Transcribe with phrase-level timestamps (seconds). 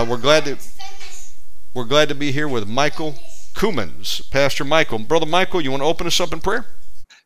[0.00, 0.56] Uh, we're glad to
[1.74, 3.14] we're glad to be here with Michael
[3.54, 4.98] Cummins, Pastor Michael.
[4.98, 6.64] Brother Michael, you want to open us up in prayer?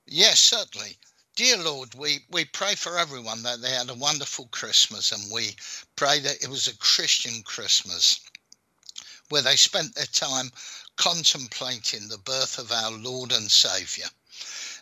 [0.06, 0.96] Yes, certainly.
[1.36, 5.54] Dear Lord, we, we pray for everyone that they had a wonderful Christmas and we
[5.94, 8.20] pray that it was a Christian Christmas
[9.28, 10.50] where they spent their time
[10.96, 14.08] contemplating the birth of our Lord and Saviour.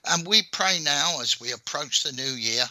[0.06, 2.64] And we pray now as we approach the new year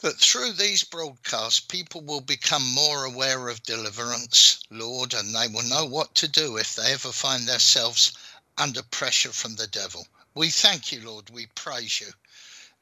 [0.00, 5.68] that through these broadcasts, people will become more aware of deliverance, Lord, and they will
[5.68, 8.12] know what to do if they ever find themselves
[8.56, 10.06] under pressure from the devil.
[10.34, 11.30] We thank you, Lord.
[11.30, 12.08] We praise you.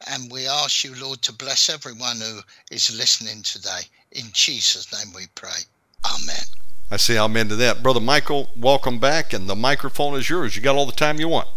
[0.06, 2.40] And we ask you, Lord, to bless everyone who
[2.70, 3.80] is listening today.
[4.12, 5.60] In Jesus' name we pray.
[6.04, 6.44] Amen.
[6.90, 7.82] I say amen to that.
[7.82, 10.54] Brother Michael, welcome back, and the microphone is yours.
[10.54, 11.48] You got all the time you want.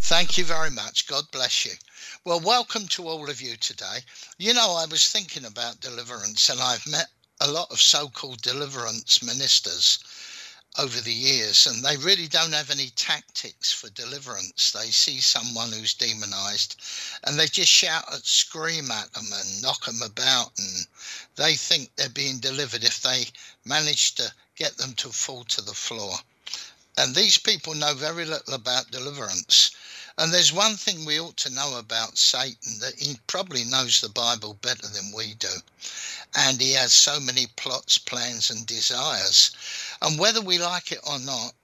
[0.00, 1.06] Thank you very much.
[1.06, 1.72] God bless you.
[2.26, 3.98] Well, welcome to all of you today.
[4.36, 7.06] You know, I was thinking about deliverance, and I've met
[7.40, 10.00] a lot of so called deliverance ministers
[10.76, 14.72] over the years, and they really don't have any tactics for deliverance.
[14.72, 16.74] They see someone who's demonized
[17.22, 20.88] and they just shout and scream at them and knock them about, and
[21.36, 23.26] they think they're being delivered if they
[23.64, 26.16] manage to get them to fall to the floor.
[26.98, 29.70] And these people know very little about deliverance.
[30.18, 34.08] And there's one thing we ought to know about Satan that he probably knows the
[34.08, 35.62] Bible better than we do.
[36.34, 39.50] And he has so many plots, plans, and desires.
[40.00, 41.54] And whether we like it or not,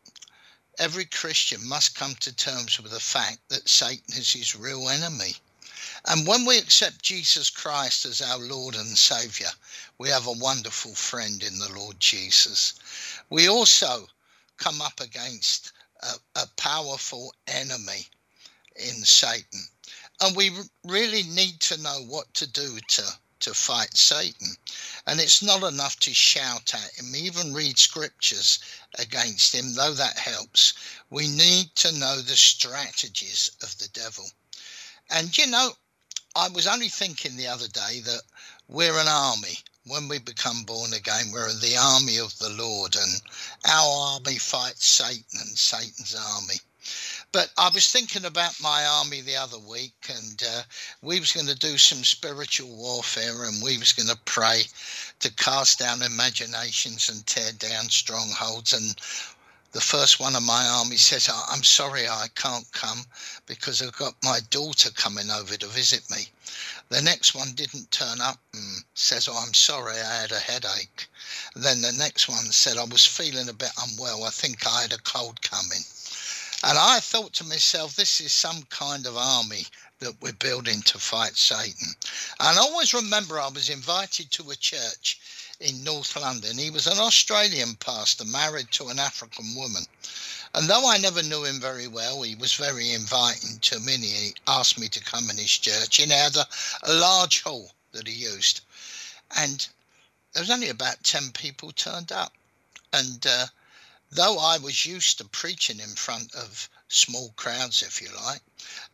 [0.78, 5.36] every Christian must come to terms with the fact that Satan is his real enemy.
[6.04, 9.50] And when we accept Jesus Christ as our Lord and Saviour,
[9.96, 12.74] we have a wonderful friend in the Lord Jesus.
[13.30, 14.08] We also
[14.58, 18.08] come up against a, a powerful enemy
[18.76, 19.68] in Satan.
[20.20, 20.50] And we
[20.84, 24.56] really need to know what to do to, to fight Satan.
[25.06, 28.58] And it's not enough to shout at him, even read scriptures
[28.98, 30.74] against him, though that helps.
[31.10, 34.30] We need to know the strategies of the devil.
[35.10, 35.72] And you know,
[36.34, 38.22] I was only thinking the other day that
[38.68, 39.58] we're an army.
[39.84, 43.20] When we become born again, we're the army of the Lord, and
[43.66, 46.60] our army fights Satan and Satan's army.
[47.32, 50.64] But I was thinking about my army the other week, and uh,
[51.00, 54.64] we was going to do some spiritual warfare, and we was going to pray
[55.20, 58.74] to cast down imaginations and tear down strongholds.
[58.74, 59.00] And
[59.72, 63.06] the first one of my army says, "I'm sorry, I can't come
[63.46, 66.30] because I've got my daughter coming over to visit me."
[66.90, 71.08] The next one didn't turn up and says, "Oh, I'm sorry, I had a headache."
[71.54, 74.24] And then the next one said, "I was feeling a bit unwell.
[74.24, 75.86] I think I had a cold coming."
[76.64, 79.66] And I thought to myself, this is some kind of army
[79.98, 81.88] that we're building to fight Satan.
[82.40, 85.20] And I always remember I was invited to a church
[85.60, 86.58] in North London.
[86.58, 89.84] He was an Australian pastor married to an African woman.
[90.54, 94.34] And though I never knew him very well, he was very inviting to me he
[94.46, 95.98] asked me to come in his church.
[95.98, 96.46] And he had a,
[96.84, 98.60] a large hall that he used.
[99.36, 99.66] And
[100.32, 102.32] there was only about 10 people turned up.
[102.92, 103.46] And uh,
[104.12, 108.42] though I was used to preaching in front of small crowds, if you like,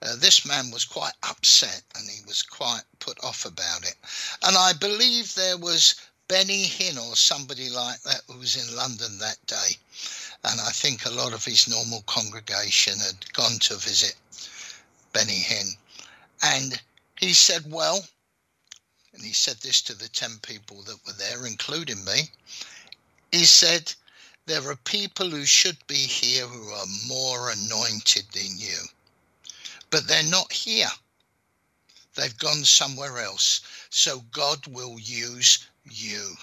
[0.00, 3.96] uh, this man was quite upset and he was quite put off about it.
[4.44, 5.96] And I believe there was
[6.28, 9.76] Benny Hinn or somebody like that who was in London that day.
[10.44, 14.14] And I think a lot of his normal congregation had gone to visit
[15.12, 15.76] Benny Hinn.
[16.42, 16.80] And
[17.18, 18.06] he said, Well,
[19.12, 22.30] and he said this to the 10 people that were there, including me.
[23.32, 23.92] He said,
[24.48, 28.78] There are people who should be here who are more anointed than you,
[29.90, 30.88] but they're not here.
[32.14, 33.60] They've gone somewhere else.
[33.90, 36.38] So God will use you.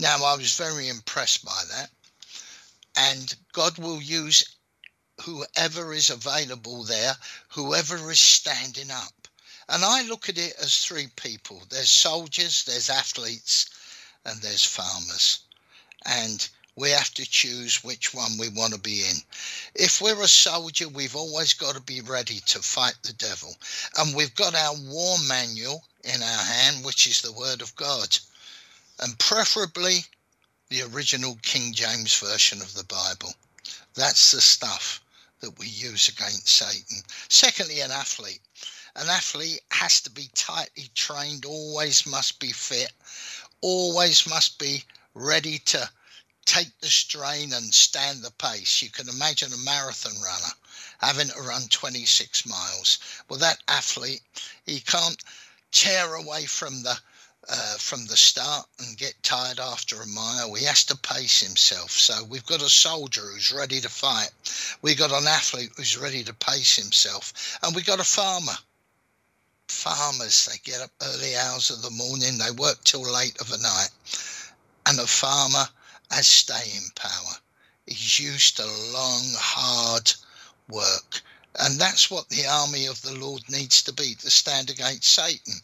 [0.00, 1.90] Now, I was very impressed by that.
[2.96, 4.56] And God will use
[5.20, 7.16] whoever is available there,
[7.50, 9.28] whoever is standing up.
[9.68, 13.66] And I look at it as three people there's soldiers, there's athletes,
[14.24, 15.38] and there's farmers.
[16.04, 16.48] And
[16.80, 19.16] we have to choose which one we want to be in.
[19.74, 23.54] If we're a soldier, we've always got to be ready to fight the devil.
[23.98, 28.16] And we've got our war manual in our hand, which is the Word of God.
[28.98, 30.06] And preferably
[30.70, 33.34] the original King James Version of the Bible.
[33.94, 35.02] That's the stuff
[35.40, 37.02] that we use against Satan.
[37.28, 38.40] Secondly, an athlete.
[38.96, 42.92] An athlete has to be tightly trained, always must be fit,
[43.60, 44.84] always must be
[45.14, 45.90] ready to
[46.50, 48.82] take the strain and stand the pace.
[48.82, 50.52] You can imagine a marathon runner
[50.98, 52.98] having to run 26 miles.
[53.28, 54.22] Well, that athlete,
[54.66, 55.22] he can't
[55.70, 56.98] tear away from the
[57.48, 60.52] uh, from the start and get tired after a mile.
[60.54, 61.92] He has to pace himself.
[61.92, 64.30] So we've got a soldier who's ready to fight.
[64.82, 67.58] We've got an athlete who's ready to pace himself.
[67.62, 68.58] And we've got a farmer.
[69.68, 73.58] Farmers, they get up early hours of the morning, they work till late of the
[73.58, 73.90] night.
[74.86, 75.68] And a farmer
[76.10, 77.34] has staying power.
[77.86, 80.12] He's used to long, hard
[80.68, 81.22] work.
[81.58, 85.54] And that's what the army of the Lord needs to be to stand against Satan.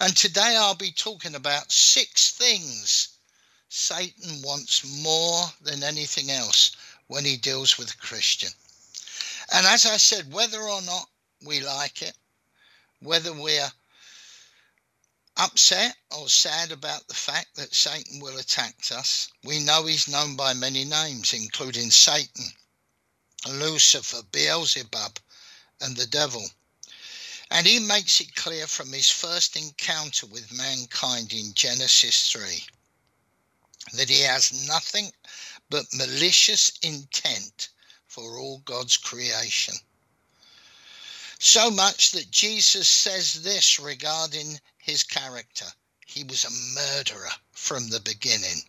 [0.00, 3.08] And today I'll be talking about six things
[3.68, 6.76] Satan wants more than anything else
[7.06, 8.50] when he deals with a Christian.
[9.52, 11.08] And as I said, whether or not
[11.44, 12.16] we like it,
[13.00, 13.72] whether we're
[15.36, 20.36] upset or sad about the fact that Satan will attack us, we know he's known
[20.36, 22.52] by many names, including Satan,
[23.48, 25.18] Lucifer, Beelzebub,
[25.80, 26.50] and the devil.
[27.50, 32.66] And he makes it clear from his first encounter with mankind in Genesis 3
[33.94, 35.12] that he has nothing
[35.68, 37.68] but malicious intent
[38.06, 39.74] for all God's creation.
[41.44, 45.66] So much that Jesus says this regarding his character
[46.06, 48.62] he was a murderer from the beginning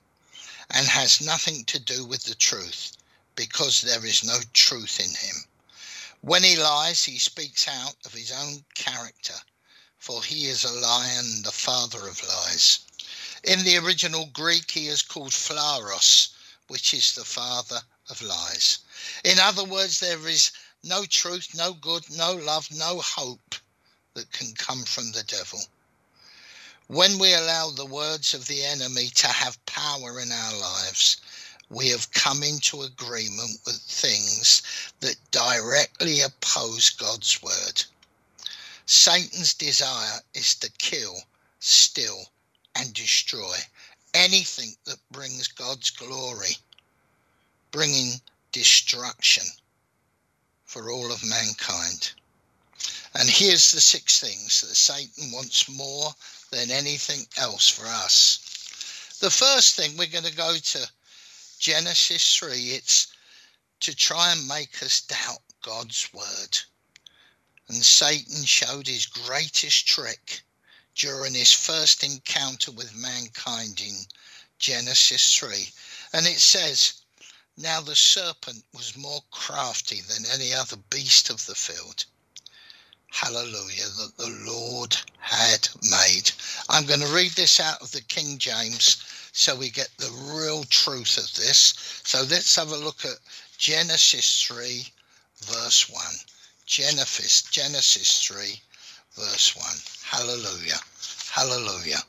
[0.71, 2.93] and has nothing to do with the truth
[3.35, 5.45] because there is no truth in him.
[6.21, 9.39] When he lies, he speaks out of his own character,
[9.99, 12.79] for he is a lion, the father of lies.
[13.43, 16.29] In the original Greek, he is called Phalaros,
[16.69, 18.79] which is the father of lies.
[19.23, 20.51] In other words, there is
[20.83, 23.55] no truth, no good, no love, no hope
[24.15, 25.61] that can come from the devil.
[26.87, 31.17] When we allow the words of the enemy to have power in our lives,
[31.69, 34.61] we have come into agreement with things
[34.99, 37.83] that directly oppose God's word.
[38.85, 41.15] Satan's desire is to kill,
[41.59, 42.25] steal,
[42.75, 43.55] and destroy
[44.13, 46.57] anything that brings God's glory,
[47.71, 48.19] bringing
[48.51, 49.45] destruction
[50.73, 52.13] for all of mankind.
[53.13, 56.09] And here's the six things that Satan wants more
[56.49, 59.19] than anything else for us.
[59.21, 60.91] The first thing we're going to go to
[61.59, 63.13] Genesis 3, it's
[63.81, 66.57] to try and make us doubt God's word.
[67.67, 70.41] And Satan showed his greatest trick
[70.95, 73.95] during his first encounter with mankind in
[74.57, 75.69] Genesis 3.
[76.13, 77.02] And it says,
[77.57, 82.05] now the serpent was more crafty than any other beast of the field.
[83.11, 86.31] Hallelujah, that the Lord had made.
[86.67, 90.63] I'm going to read this out of the King James so we get the real
[90.63, 91.73] truth of this.
[92.03, 93.19] So let's have a look at
[93.57, 94.85] Genesis 3,
[95.41, 96.03] verse 1.
[96.65, 98.59] Genesis, Genesis 3,
[99.15, 99.65] verse 1.
[100.03, 100.79] Hallelujah.
[101.31, 101.99] Hallelujah.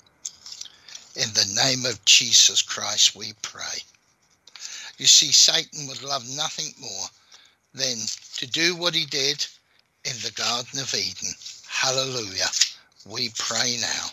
[1.17, 3.83] In the name of Jesus Christ, we pray.
[4.99, 7.07] You see, Satan would love nothing more
[7.73, 7.99] than
[8.37, 9.45] to do what he did
[10.05, 11.35] in the Garden of Eden.
[11.69, 12.51] Hallelujah.
[13.05, 14.07] We pray now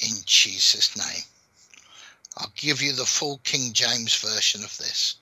[0.00, 1.22] in Jesus' name.
[2.38, 5.16] I'll give you the full King James version of this.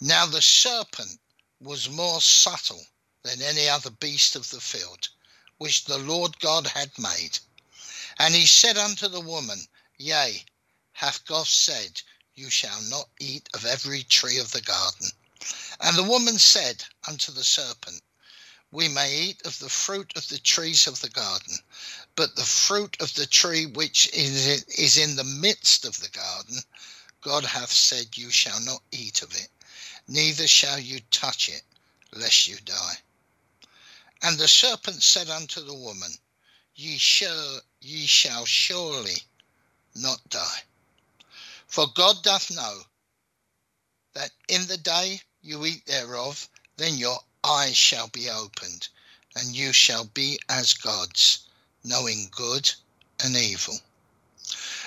[0.00, 1.18] Now the serpent
[1.60, 2.84] was more subtle
[3.22, 5.08] than any other beast of the field,
[5.58, 7.38] which the Lord God had made.
[8.18, 9.58] And he said unto the woman,
[9.98, 10.44] Yea,
[10.92, 12.02] hath God said,
[12.38, 15.10] You shall not eat of every tree of the garden.
[15.80, 18.00] And the woman said unto the serpent,
[18.70, 21.58] We may eat of the fruit of the trees of the garden,
[22.14, 26.62] but the fruit of the tree which is in the midst of the garden,
[27.22, 29.50] God hath said, You shall not eat of it,
[30.06, 31.64] neither shall you touch it,
[32.12, 33.02] lest you die.
[34.22, 36.16] And the serpent said unto the woman,
[36.76, 39.24] Ye shall, ye shall surely
[39.96, 40.62] not die.
[41.68, 42.86] For God doth know
[44.14, 46.48] that in the day you eat thereof,
[46.78, 48.88] then your eyes shall be opened,
[49.36, 51.40] and you shall be as gods,
[51.84, 52.72] knowing good
[53.20, 53.80] and evil.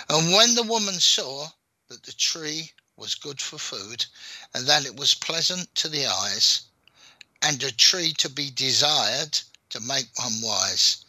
[0.10, 1.52] And when the woman saw
[1.88, 4.06] that the tree was good for food,
[4.54, 6.62] and that it was pleasant to the eyes,
[7.42, 11.06] and a tree to be desired to make one wise,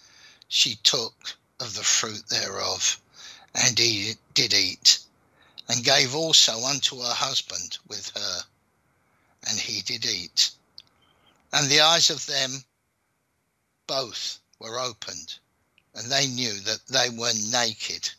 [0.49, 3.01] she took of the fruit thereof,
[3.55, 4.99] and he did eat,
[5.73, 8.45] and gave also unto her husband with her,
[9.49, 10.51] and he did eat.
[11.51, 12.63] And the eyes of them
[13.87, 15.39] both were opened,
[15.95, 18.11] and they knew that they were naked,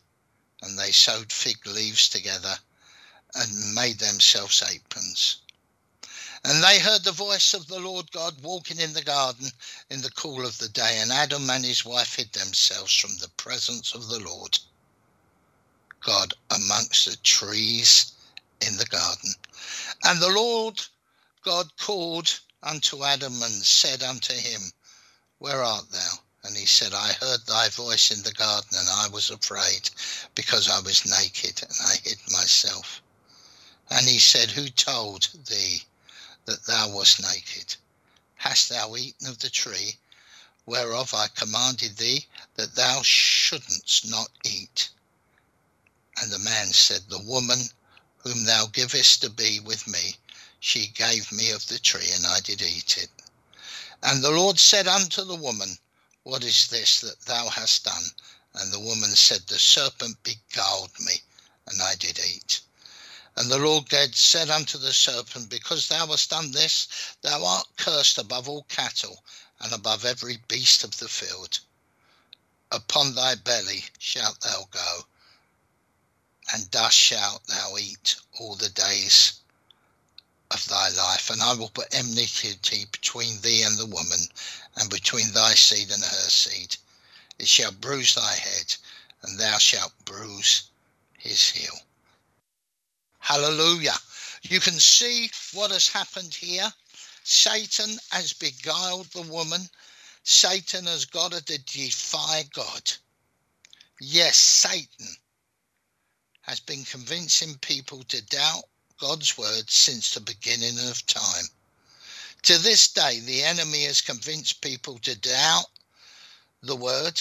[0.62, 2.58] and they sewed fig leaves together
[3.36, 5.36] and made themselves aprons.
[6.42, 9.52] And they heard the voice of the Lord God walking in the garden
[9.90, 13.30] in the cool of the day, and Adam and his wife hid themselves from the
[13.36, 14.58] presence of the Lord
[16.04, 18.12] God amongst the trees
[18.60, 19.34] in the garden.
[20.04, 20.80] And the Lord
[21.42, 24.60] God called unto Adam and said unto him,
[25.38, 26.18] Where art thou?
[26.42, 29.88] And he said, I heard thy voice in the garden, and I was afraid,
[30.34, 33.00] because I was naked, and I hid myself.
[33.88, 35.84] And he said, Who told thee
[36.44, 37.76] that thou wast naked?
[38.34, 39.98] Hast thou eaten of the tree
[40.66, 44.90] whereof I commanded thee that thou shouldnst not eat?
[46.16, 47.70] And the man said, The woman
[48.18, 50.16] whom thou givest to be with me,
[50.60, 53.10] she gave me of the tree, and I did eat it.
[54.00, 55.78] And the Lord said unto the woman,
[56.22, 58.14] What is this that thou hast done?
[58.54, 61.22] And the woman said, The serpent beguiled me,
[61.66, 62.60] and I did eat.
[63.36, 66.86] And the Lord God said unto the serpent, Because thou hast done this,
[67.22, 69.24] thou art cursed above all cattle,
[69.58, 71.58] and above every beast of the field.
[72.70, 75.06] Upon thy belly shalt thou go,
[76.52, 79.40] and dust shalt thou eat all the days
[80.50, 81.30] of thy life.
[81.30, 82.54] And I will put enmity
[82.92, 84.28] between thee and the woman,
[84.76, 86.76] and between thy seed and her seed.
[87.38, 88.74] It shall bruise thy head,
[89.22, 90.64] and thou shalt bruise
[91.18, 91.78] his heel.
[93.18, 93.96] Hallelujah.
[94.42, 96.72] You can see what has happened here.
[97.22, 99.70] Satan has beguiled the woman.
[100.24, 102.92] Satan has got her to defy God.
[103.98, 105.16] Yes, Satan
[106.46, 108.64] has been convincing people to doubt
[108.98, 111.46] God's word since the beginning of time.
[112.42, 115.66] To this day, the enemy has convinced people to doubt
[116.62, 117.20] the word,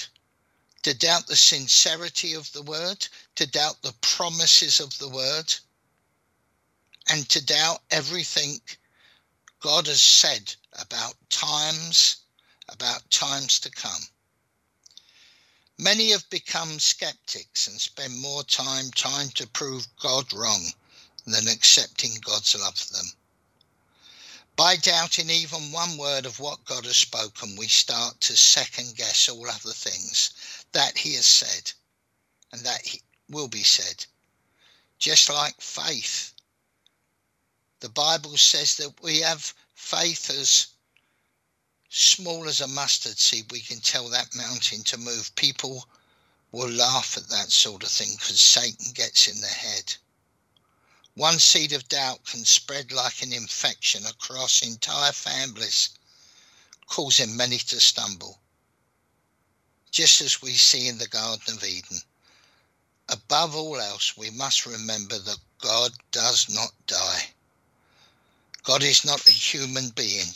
[0.81, 5.53] to doubt the sincerity of the word, to doubt the promises of the word
[7.09, 8.59] and to doubt everything
[9.61, 12.17] God has said about times,
[12.67, 14.07] about times to come.
[15.83, 20.71] Many have become skeptics and spend more time trying to prove God wrong
[21.25, 23.11] than accepting God's love for them.
[24.55, 29.27] By doubting even one word of what God has spoken, we start to second guess
[29.27, 30.31] all other things
[30.71, 31.73] that He has said
[32.53, 34.05] and that He will be said.
[34.99, 36.31] Just like faith
[37.81, 40.67] the Bible says that we have faith as
[41.95, 43.51] small as a mustard seed.
[43.51, 45.35] We can tell that mountain to move.
[45.35, 45.87] People
[46.51, 49.95] will laugh at that sort of thing because Satan gets in their head.
[51.13, 55.89] One seed of doubt can spread like an infection across entire families,
[56.87, 58.39] causing many to stumble.
[59.91, 62.01] Just as we see in the Garden of Eden.
[63.07, 67.29] Above all else, we must remember that God does not die.
[68.63, 70.33] God is not a human being.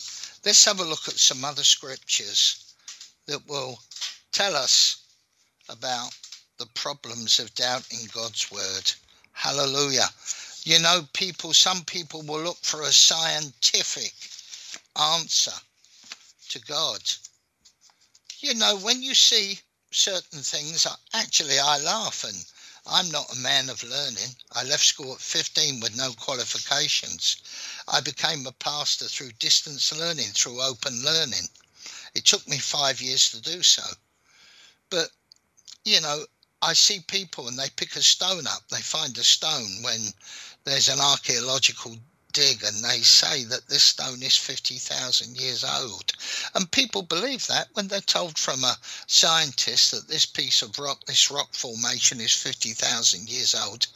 [0.48, 2.74] Let's have a look at some other scriptures
[3.26, 3.82] that will
[4.32, 5.04] tell us
[5.68, 6.16] about
[6.58, 8.94] the problems of doubting God's word.
[9.34, 10.08] Hallelujah.
[10.64, 14.14] You know, people, some people will look for a scientific
[14.98, 15.52] answer
[16.52, 17.02] to God.
[18.40, 19.60] You know, when you see
[19.92, 22.46] certain things, actually, I laugh and
[22.90, 24.36] I'm not a man of learning.
[24.54, 27.36] I left school at 15 with no qualifications.
[27.88, 31.50] I became a pastor through distance learning, through open learning.
[32.14, 33.84] It took me five years to do so.
[34.90, 35.12] But,
[35.84, 36.26] you know,
[36.62, 40.14] I see people and they pick a stone up, they find a stone when
[40.64, 41.98] there's an archaeological
[42.38, 46.14] dig and they say that this stone is 50,000 years old.
[46.54, 48.78] And people believe that when they're told from a
[49.08, 53.88] scientist that this piece of rock, this rock formation is 50,000 years old,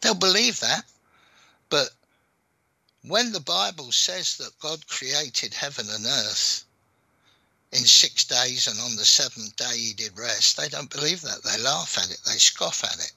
[0.00, 0.84] they'll believe that.
[1.68, 1.90] But
[3.02, 6.64] when the Bible says that God created heaven and earth
[7.70, 11.42] in six days and on the seventh day he did rest, they don't believe that.
[11.44, 13.12] They laugh at it, they scoff at it.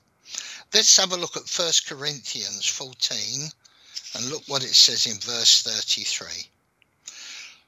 [0.73, 3.49] Let's have a look at 1 Corinthians 14
[4.13, 6.49] and look what it says in verse 33.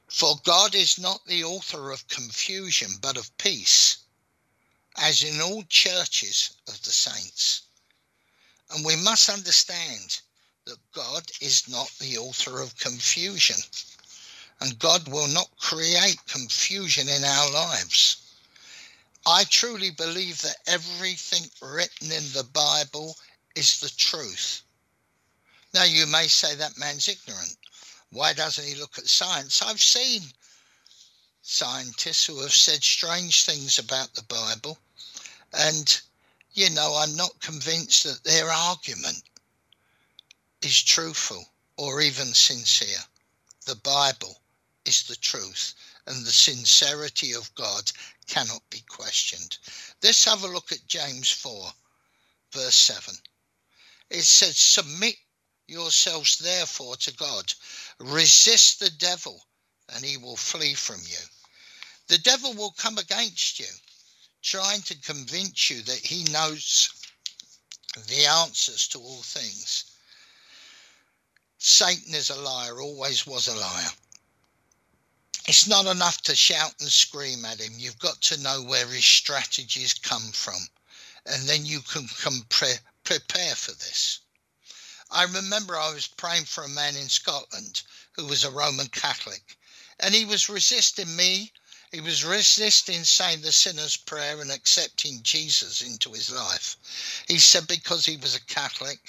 [0.07, 3.97] For God is not the author of confusion, but of peace,
[4.97, 7.63] as in all churches of the saints.
[8.71, 10.21] And we must understand
[10.65, 13.57] that God is not the author of confusion.
[14.61, 18.17] And God will not create confusion in our lives.
[19.25, 23.17] I truly believe that everything written in the Bible
[23.55, 24.61] is the truth.
[25.75, 27.57] Now, you may say that man's ignorant.
[28.09, 29.61] Why doesn't he look at science?
[29.61, 30.21] I've seen
[31.41, 34.79] scientists who have said strange things about the Bible,
[35.51, 36.01] and
[36.53, 39.21] you know, I'm not convinced that their argument
[40.61, 43.03] is truthful or even sincere.
[43.65, 44.41] The Bible
[44.85, 45.73] is the truth,
[46.07, 47.91] and the sincerity of God
[48.27, 49.57] cannot be questioned.
[50.01, 51.73] Let's have a look at James 4,
[52.53, 53.13] verse 7.
[54.09, 55.17] It says, Submit
[55.67, 57.53] yourselves therefore to God,
[57.99, 59.45] resist the devil,
[59.93, 61.17] and he will flee from you.
[62.07, 63.73] The devil will come against you,
[64.41, 66.89] trying to convince you that he knows
[68.07, 69.85] the answers to all things.
[71.57, 73.89] Satan is a liar, always was a liar.
[75.47, 77.73] It's not enough to shout and scream at him.
[77.77, 80.67] You've got to know where his strategies come from.
[81.27, 82.07] And then you can
[82.49, 84.21] pre- prepare for this.
[85.11, 89.57] I remember I was praying for a man in Scotland who was a Roman Catholic.
[89.99, 91.53] And he was resisting me.
[91.91, 96.75] He was resisting saying the sinner's prayer and accepting Jesus into his life.
[97.27, 98.99] He said because he was a Catholic,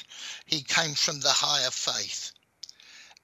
[0.44, 2.32] he came from the higher faith.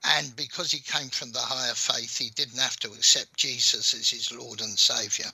[0.02, 4.10] And because he came from the higher faith, he didn't have to accept Jesus as
[4.10, 5.30] his Lord and Saviour.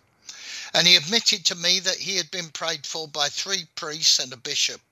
[0.74, 4.32] And he admitted to me that he had been prayed for by three priests and
[4.32, 4.82] a bishop.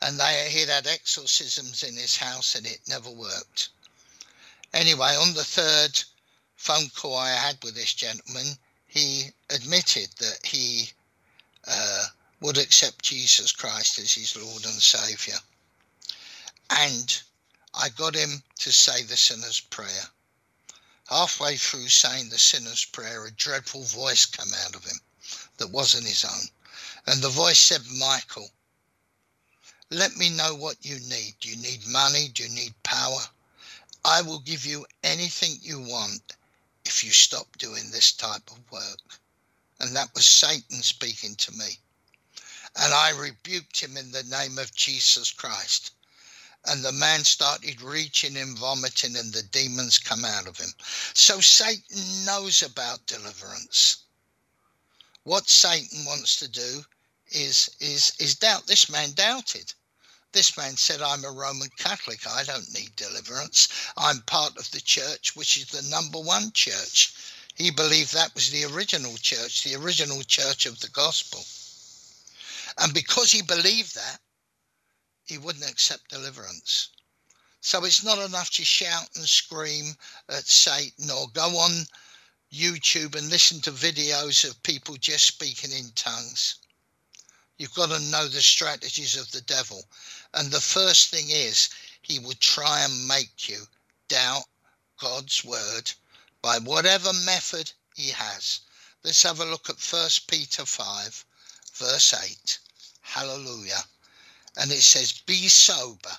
[0.00, 3.70] And they he'd had exorcisms in his house and it never worked.
[4.72, 6.04] Anyway, on the third
[6.56, 10.92] phone call I had with this gentleman, he admitted that he
[11.66, 12.06] uh,
[12.40, 15.38] would accept Jesus Christ as his Lord and Saviour.
[16.70, 17.22] And
[17.74, 20.10] I got him to say the sinner's prayer.
[21.08, 25.00] Halfway through saying the sinner's prayer, a dreadful voice came out of him
[25.56, 26.48] that wasn't his own.
[27.06, 28.50] And the voice said, Michael,
[29.90, 31.34] let me know what you need.
[31.40, 32.28] Do you need money?
[32.28, 33.20] Do you need power?
[34.04, 36.36] I will give you anything you want
[36.84, 39.20] if you stop doing this type of work.
[39.80, 41.78] And that was Satan speaking to me.
[42.76, 45.92] And I rebuked him in the name of Jesus Christ
[46.66, 50.70] and the man started reaching and vomiting and the demons come out of him
[51.14, 53.98] so satan knows about deliverance
[55.22, 56.84] what satan wants to do
[57.30, 59.72] is is is doubt this man doubted
[60.32, 64.80] this man said i'm a roman catholic i don't need deliverance i'm part of the
[64.80, 67.14] church which is the number one church
[67.54, 71.40] he believed that was the original church the original church of the gospel
[72.78, 74.20] and because he believed that
[75.28, 76.88] he wouldn't accept deliverance.
[77.60, 79.94] So it's not enough to shout and scream
[80.28, 81.86] at Satan or go on
[82.52, 86.56] YouTube and listen to videos of people just speaking in tongues.
[87.58, 89.84] You've got to know the strategies of the devil.
[90.34, 91.70] And the first thing is,
[92.02, 93.66] he will try and make you
[94.08, 94.44] doubt
[94.98, 95.92] God's word
[96.42, 98.60] by whatever method he has.
[99.04, 101.24] Let's have a look at 1 Peter 5,
[101.74, 102.58] verse 8.
[103.00, 103.84] Hallelujah.
[104.56, 106.16] And it says, Be sober,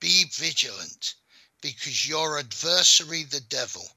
[0.00, 1.14] be vigilant,
[1.60, 3.88] because your adversary, the devil,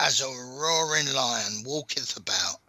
[0.00, 2.60] as a roaring lion, walketh about,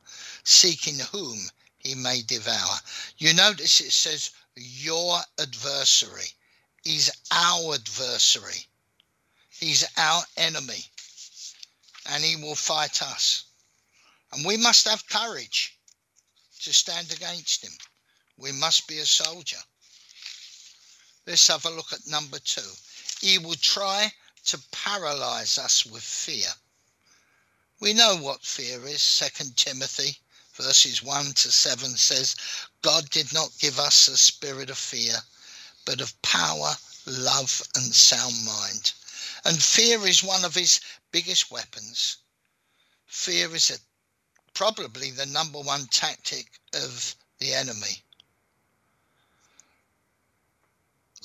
[0.43, 2.79] seeking whom he may devour.
[3.17, 6.31] You notice it says, Your adversary.
[6.85, 8.67] is our adversary.
[9.49, 10.85] He's our enemy.
[12.07, 13.45] And he will fight us.
[14.31, 15.77] And we must have courage
[16.61, 17.73] to stand against him.
[18.37, 19.57] We must be a soldier.
[21.25, 22.71] Let's have a look at number two.
[23.21, 24.13] He will try
[24.45, 26.47] to paralyze us with fear.
[27.79, 29.01] We know what fear is.
[29.01, 30.19] Second Timothy
[30.55, 32.35] verses 1 to 7 says,
[32.81, 35.15] God did not give us a spirit of fear,
[35.85, 38.93] but of power, love, and sound mind.
[39.43, 40.79] And fear is one of his
[41.11, 42.17] biggest weapons.
[43.05, 43.77] Fear is a,
[44.53, 48.03] probably the number one tactic of the enemy.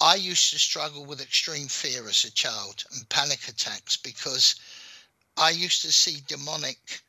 [0.00, 4.56] I used to struggle with extreme fear as a child and panic attacks because
[5.36, 7.02] I used to see demonic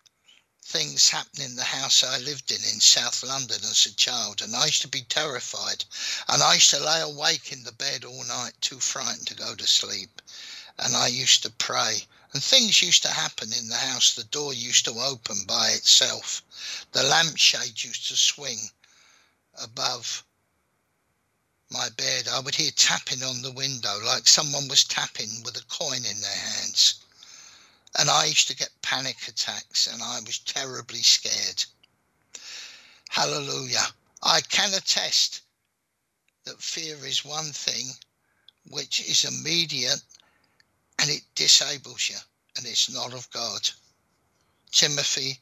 [0.63, 4.56] things happen in the house I lived in in South London as a child, and
[4.56, 5.84] I used to be terrified.
[6.28, 9.56] And I used to lay awake in the bed all night, too frightened to go
[9.56, 10.21] to sleep.
[10.78, 12.08] And I used to pray.
[12.32, 14.13] And things used to happen in the house.
[14.13, 16.43] The door used to open by itself.
[16.91, 18.71] The lampshade used to swing
[19.56, 20.24] above
[21.69, 22.28] my bed.
[22.28, 26.21] I would hear tapping on the window like someone was tapping with a coin in
[26.21, 26.95] their hands.
[27.97, 31.65] And I used to get panic attacks and I was terribly scared.
[33.10, 33.93] Hallelujah.
[34.23, 35.41] I can attest
[36.45, 37.91] that fear is one thing
[38.69, 40.01] which is immediate
[40.99, 42.17] and it disables you
[42.56, 43.69] and it's not of God.
[44.71, 45.41] Timothy,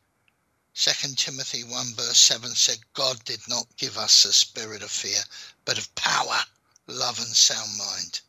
[0.73, 5.21] 2 Timothy 1 verse 7 said, God did not give us a spirit of fear,
[5.65, 6.39] but of power,
[6.87, 8.21] love and sound mind.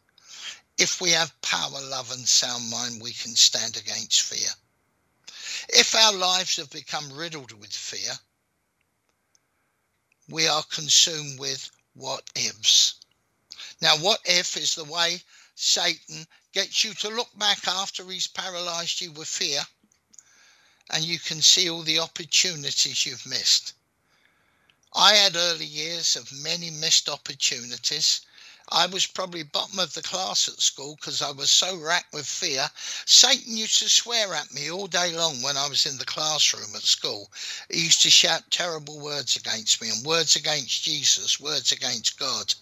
[0.80, 4.48] If we have power, love, and sound mind, we can stand against fear.
[5.68, 8.18] If our lives have become riddled with fear,
[10.26, 12.94] we are consumed with what ifs.
[13.82, 15.22] Now, what if is the way
[15.54, 19.66] Satan gets you to look back after he's paralyzed you with fear
[20.88, 23.74] and you can see all the opportunities you've missed.
[24.94, 28.22] I had early years of many missed opportunities
[28.72, 32.26] I was probably bottom of the class at school because I was so racked with
[32.26, 32.70] fear.
[33.04, 36.74] Satan used to swear at me all day long when I was in the classroom
[36.76, 37.32] at school.
[37.68, 42.54] He used to shout terrible words against me and words against Jesus, words against God.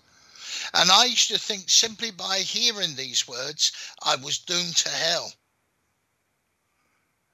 [0.73, 3.71] And I used to think simply by hearing these words,
[4.03, 5.35] I was doomed to hell.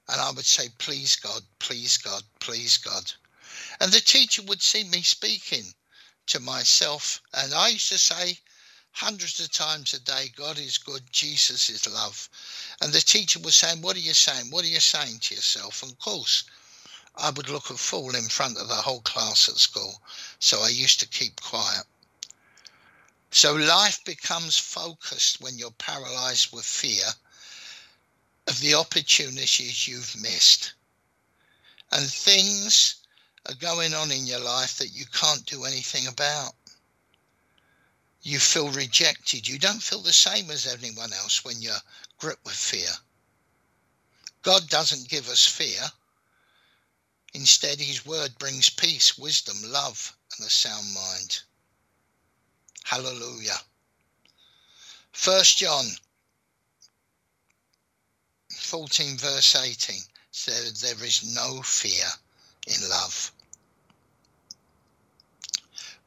[0.09, 3.13] And I would say, Please God, please God, please God.
[3.81, 5.75] And the teacher would see me speaking
[6.27, 7.23] to myself.
[7.33, 8.39] And I used to say,
[8.95, 12.29] hundreds of times a day, God is good, Jesus is love.
[12.81, 14.51] And the teacher was saying, What are you saying?
[14.51, 15.83] What are you saying to yourself?
[15.83, 16.45] And of course,
[17.17, 20.01] I would look a fool in front of the whole class at school.
[20.39, 21.85] So I used to keep quiet.
[23.33, 27.07] So life becomes focused when you're paralyzed with fear
[28.47, 30.73] of the opportunities you've missed.
[31.91, 32.97] And things
[33.47, 36.55] are going on in your life that you can't do anything about
[38.25, 39.47] you feel rejected.
[39.47, 41.85] You don't feel the same as anyone else when you're
[42.19, 42.89] gripped with fear.
[44.43, 45.81] God doesn't give us fear.
[47.35, 51.43] Instead, His word brings peace, wisdom, love, and a sound mind.
[52.85, 53.59] Hallelujah.
[55.13, 55.85] First John
[58.57, 59.97] 14 verse 18
[60.31, 62.07] says there is no fear
[62.67, 63.33] in love.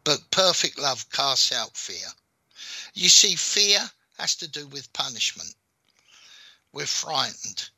[0.07, 2.13] But perfect love casts out fear.
[2.93, 5.53] You see, fear has to do with punishment.
[6.71, 7.69] We're frightened.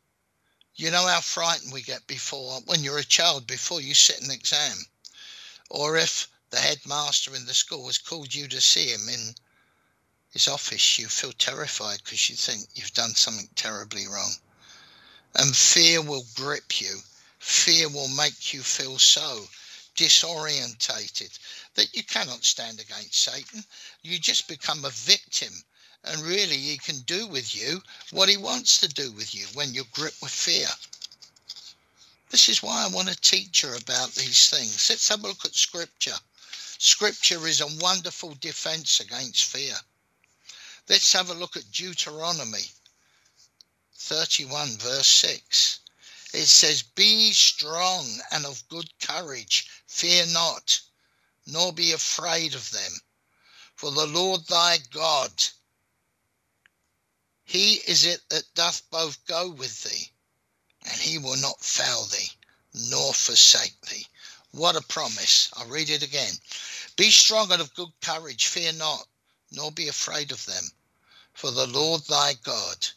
[0.75, 4.29] You know how frightened we get before, when you're a child, before you sit an
[4.29, 4.85] exam.
[5.71, 9.33] Or if the headmaster in the school has called you to see him in
[10.29, 14.35] his office, you feel terrified because you think you've done something terribly wrong.
[15.33, 17.01] And fear will grip you.
[17.39, 19.49] Fear will make you feel so
[19.95, 21.37] disorientated,
[21.75, 23.63] that you cannot stand against Satan.
[24.01, 25.53] You just become a victim.
[26.03, 29.73] And really, he can do with you what he wants to do with you when
[29.73, 30.67] you're gripped with fear.
[32.29, 34.89] This is why I want to teach you about these things.
[34.89, 36.17] Let's have a look at Scripture.
[36.77, 39.75] Scripture is a wonderful defense against fear.
[40.87, 42.71] Let's have a look at Deuteronomy
[43.95, 45.81] 31, verse 6
[46.33, 50.79] it says, Be strong and of good courage, fear not,
[51.45, 53.01] nor be afraid of them.
[53.75, 55.31] For the Lord thy God,
[57.45, 60.11] he is it that doth both go with thee,
[60.83, 62.31] and he will not fail thee,
[62.73, 64.07] nor forsake thee.
[64.51, 65.49] What a promise.
[65.53, 66.33] I'll read it again.
[66.95, 69.07] Be strong and of good courage, fear not,
[69.51, 70.71] nor be afraid of them.
[71.33, 72.87] For the Lord thy God,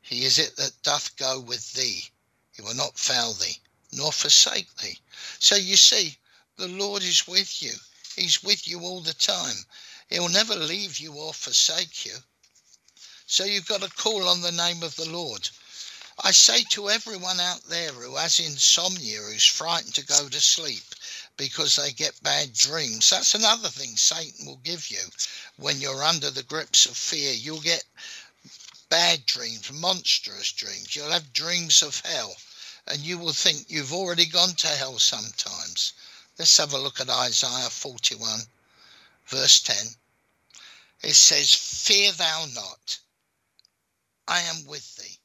[0.00, 2.10] he is it that doth go with thee.
[2.56, 3.60] He will not fail thee,
[3.92, 4.98] nor forsake thee.
[5.38, 6.16] So you see,
[6.56, 7.74] the Lord is with you.
[8.16, 9.66] He's with you all the time.
[10.08, 12.16] He'll never leave you or forsake you.
[13.26, 15.50] So you've got to call on the name of the Lord.
[16.24, 20.94] I say to everyone out there who has insomnia, who's frightened to go to sleep
[21.36, 25.02] because they get bad dreams, that's another thing Satan will give you
[25.56, 27.34] when you're under the grips of fear.
[27.34, 27.84] You'll get
[28.88, 30.96] bad dreams, monstrous dreams.
[30.96, 32.34] You'll have dreams of hell,
[32.86, 35.92] and you will think you've already gone to hell sometimes.
[36.38, 38.40] Let's have a look at Isaiah 41,
[39.26, 39.76] verse 10.
[41.02, 42.98] It says, Fear thou not,
[44.28, 45.18] I am with thee.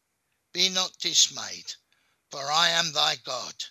[0.53, 1.73] Be not dismayed,
[2.29, 3.65] for I am thy God.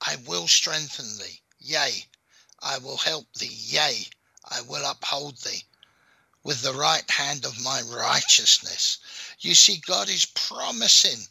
[0.00, 1.40] I will strengthen thee.
[1.58, 2.06] Yea,
[2.60, 3.46] I will help thee.
[3.46, 4.08] Yea,
[4.44, 5.64] I will uphold thee
[6.42, 8.98] with the right hand of my righteousness.
[9.40, 11.26] You see, God is promising.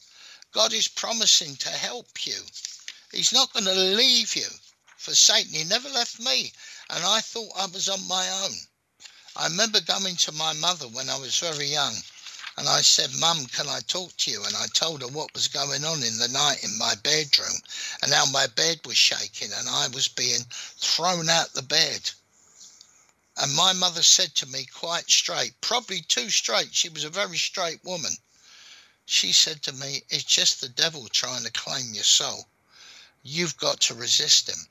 [0.54, 2.40] God is promising to help you.
[3.12, 4.48] He's not going to leave you
[4.98, 5.52] for Satan.
[5.52, 6.54] He never left me.
[6.92, 8.54] And I thought I was on my own.
[9.36, 11.96] I remember coming to my mother when I was very young.
[12.56, 14.44] And I said, Mum, can I talk to you?
[14.44, 17.58] And I told her what was going on in the night in my bedroom
[18.04, 20.46] and how my bed was shaking and I was being
[20.78, 22.12] thrown out the bed.
[23.38, 27.40] And my mother said to me quite straight, probably too straight, she was a very
[27.40, 28.16] straight woman.
[29.06, 32.48] She said to me, It's just the devil trying to claim your soul.
[33.22, 34.70] You've got to resist him.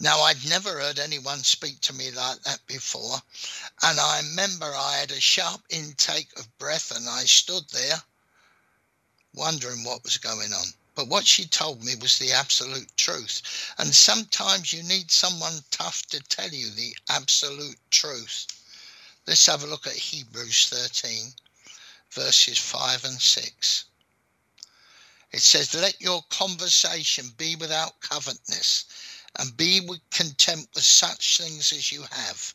[0.00, 3.22] Now, I'd never heard anyone speak to me like that before.
[3.80, 8.02] And I remember I had a sharp intake of breath and I stood there
[9.34, 10.74] wondering what was going on.
[10.94, 13.42] But what she told me was the absolute truth.
[13.78, 18.46] And sometimes you need someone tough to tell you the absolute truth.
[19.26, 21.34] Let's have a look at Hebrews 13,
[22.14, 23.84] verses 5 and 6.
[25.32, 28.84] It says, Let your conversation be without covetousness,
[29.36, 32.54] and be content with such things as you have.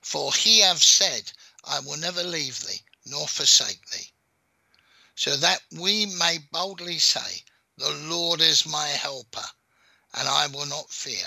[0.00, 1.30] For he hath said,
[1.64, 4.10] I will never leave thee, nor forsake thee.
[5.16, 7.44] So that we may boldly say,
[7.76, 9.50] the Lord is my helper,
[10.14, 11.26] and I will not fear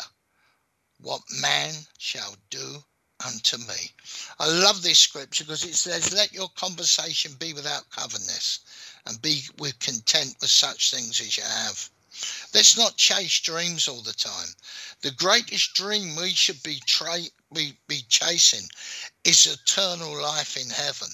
[1.00, 2.84] what man shall do
[3.25, 3.91] unto me.
[4.39, 8.60] I love this scripture because it says, Let your conversation be without covetousness,
[9.06, 11.89] and be with content with such things as you have.
[12.53, 14.56] Let's not chase dreams all the time.
[15.01, 18.67] The greatest dream we should be, tra- be, be chasing
[19.23, 21.10] is eternal life in heaven.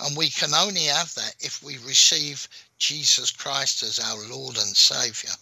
[0.00, 4.76] And we can only have that if we receive Jesus Christ as our Lord and
[4.76, 5.32] Saviour.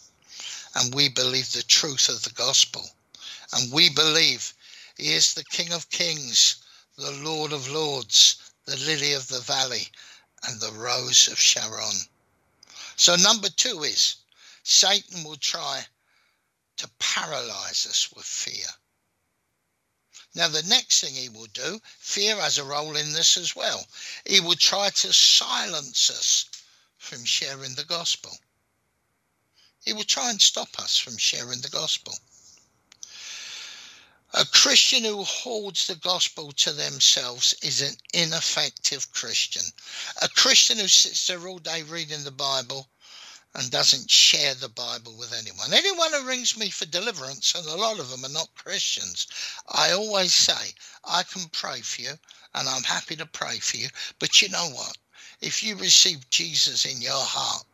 [0.77, 2.89] And we believe the truth of the gospel.
[3.53, 4.55] And we believe
[5.03, 6.63] He is the King of Kings,
[6.97, 8.37] the Lord of Lords,
[8.67, 9.91] the lily of the valley,
[10.45, 12.09] and the rose of Sharon.
[12.95, 14.15] So, number two is
[14.63, 15.89] Satan will try
[16.77, 18.69] to paralyze us with fear.
[20.37, 23.85] Now, the next thing he will do, fear has a role in this as well.
[24.25, 26.47] He will try to silence us
[26.97, 28.39] from sharing the gospel.
[29.81, 32.17] He will try and stop us from sharing the gospel.
[34.35, 39.63] A Christian who holds the gospel to themselves is an ineffective Christian.
[40.23, 42.89] A Christian who sits there all day reading the Bible
[43.53, 45.75] and doesn't share the Bible with anyone.
[45.75, 49.27] Anyone who rings me for deliverance, and a lot of them are not Christians,
[49.69, 52.19] I always say, I can pray for you
[52.55, 53.91] and I'm happy to pray for you.
[54.19, 54.97] But you know what?
[55.43, 57.67] If you receive Jesus in your heart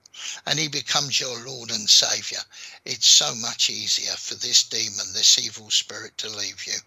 [0.47, 2.43] and he becomes your Lord and Saviour,
[2.85, 6.79] it's so much easier for this demon, this evil spirit to leave you,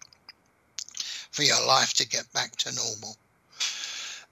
[1.30, 3.16] for your life to get back to normal.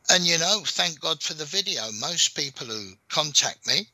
[0.08, 1.90] And you know, thank God for the video.
[1.92, 3.88] Most people who contact me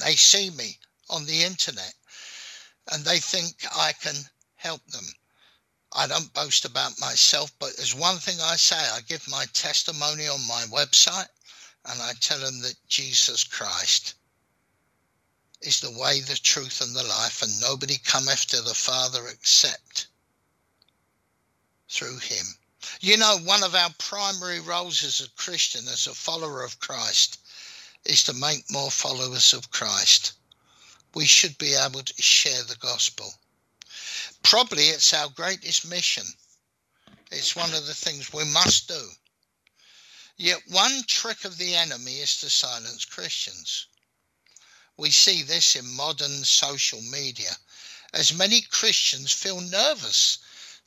[0.00, 0.78] they see me
[1.08, 1.94] on the internet
[2.90, 4.16] and they think I can
[4.56, 5.14] help them.
[5.92, 10.26] I don't boast about myself, but there's one thing I say I give my testimony
[10.26, 11.28] on my website
[11.86, 14.14] and I tell them that Jesus Christ
[15.60, 20.08] is the way, the truth, and the life, and nobody cometh to the Father except
[21.88, 22.46] through him.
[23.00, 27.38] You know, one of our primary roles as a Christian, as a follower of Christ,
[28.04, 30.32] is to make more followers of Christ.
[31.14, 33.34] We should be able to share the gospel.
[34.42, 36.24] Probably it's our greatest mission.
[37.30, 39.08] It's one of the things we must do.
[40.36, 43.86] Yet one trick of the enemy is to silence Christians.
[44.96, 47.56] We see this in modern social media,
[48.12, 50.38] as many Christians feel nervous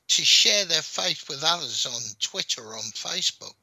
[0.10, 3.56] to share their faith with others on Twitter or on Facebook.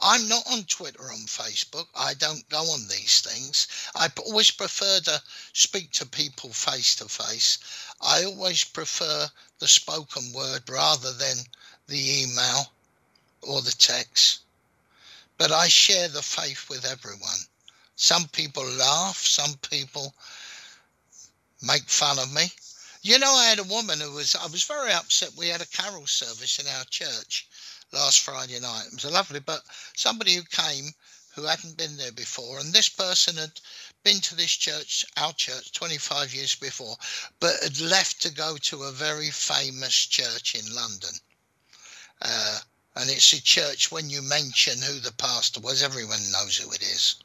[0.00, 1.86] I'm not on Twitter on Facebook.
[1.94, 3.68] I don't go on these things.
[3.94, 7.58] I always prefer to speak to people face to face.
[8.00, 9.30] I always prefer
[9.60, 11.46] the spoken word rather than
[11.86, 12.72] the email
[13.40, 14.40] or the text.
[15.42, 17.40] But I share the faith with everyone.
[17.96, 20.14] Some people laugh, some people
[21.60, 22.52] make fun of me.
[23.02, 25.34] You know, I had a woman who was, I was very upset.
[25.36, 27.48] We had a carol service in our church
[27.90, 28.86] last Friday night.
[28.86, 29.62] It was lovely, but
[29.96, 30.94] somebody who came
[31.34, 33.60] who hadn't been there before, and this person had
[34.04, 36.94] been to this church, our church, 25 years before,
[37.40, 41.14] but had left to go to a very famous church in London.
[42.20, 42.60] Uh,
[42.94, 46.82] and it's a church, when you mention who the pastor was, everyone knows who it
[46.82, 47.16] is.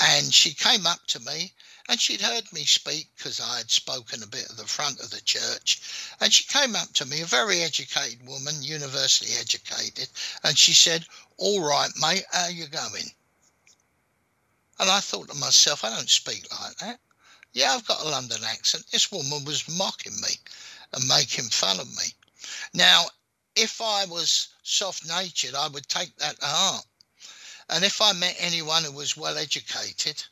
[0.00, 1.52] And she came up to me
[1.88, 5.10] and she'd heard me speak because I had spoken a bit at the front of
[5.10, 5.80] the church.
[6.20, 10.08] And she came up to me, a very educated woman, university educated,
[10.42, 11.06] and she said,
[11.36, 13.10] All right, mate, how you going?
[14.78, 17.00] And I thought to myself, I don't speak like that.
[17.52, 18.84] Yeah, I've got a London accent.
[18.90, 20.34] This woman was mocking me
[20.92, 22.12] and making fun of me.
[22.74, 23.06] Now,
[23.56, 26.84] if I was soft natured, I would take that to heart.
[27.70, 30.22] And if I met anyone who was well educated,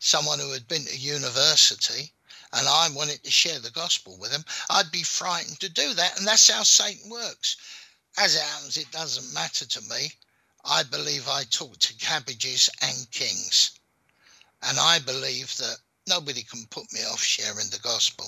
[0.00, 2.12] someone who had been to university
[2.52, 6.18] and I wanted to share the gospel with them, I'd be frightened to do that.
[6.18, 7.56] And that's how Satan works.
[8.18, 10.12] As it happens, it doesn't matter to me.
[10.64, 13.70] I believe I talk to cabbages and kings.
[14.62, 15.76] And I believe that
[16.08, 18.26] nobody can put me off sharing the gospel.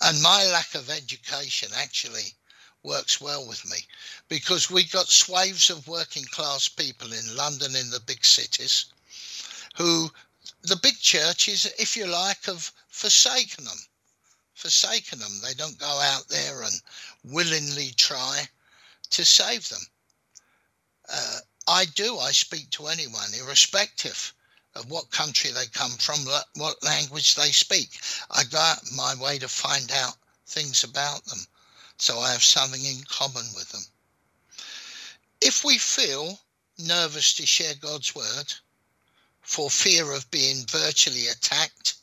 [0.00, 2.34] And my lack of education actually
[2.82, 3.76] works well with me
[4.28, 8.86] because we got swathes of working class people in London, in the big cities,
[9.76, 10.10] who
[10.62, 13.78] the big churches, if you like, have forsaken them.
[14.54, 15.40] Forsaken them.
[15.42, 16.80] They don't go out there and
[17.24, 18.48] willingly try
[19.10, 19.86] to save them.
[21.12, 22.18] Uh, I do.
[22.18, 24.32] I speak to anyone, irrespective
[24.74, 26.20] of what country they come from,
[26.54, 28.00] what language they speak.
[28.30, 30.16] I go out my way to find out
[30.46, 31.46] things about them
[32.00, 33.84] so I have something in common with them.
[35.40, 36.40] If we feel
[36.78, 38.52] nervous to share God's word,
[39.42, 41.94] for fear of being virtually attacked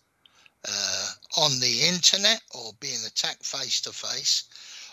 [0.67, 4.43] uh, on the internet or being attacked face to face,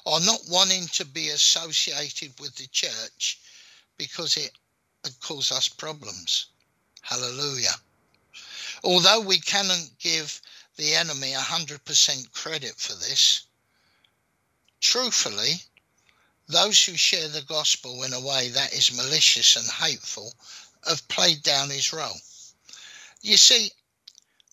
[0.05, 3.41] or not wanting to be associated with the church
[3.97, 4.53] because it
[5.03, 6.47] would cause us problems.
[7.03, 7.75] Hallelujah.
[8.83, 10.41] Although we cannot give
[10.77, 13.47] the enemy 100% credit for this,
[14.85, 15.55] truthfully,
[16.47, 20.35] those who share the gospel in a way that is malicious and hateful
[20.87, 22.21] have played down his role.
[23.23, 23.71] You see,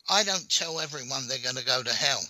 [0.07, 2.23] I don't tell everyone they're going to go to hell.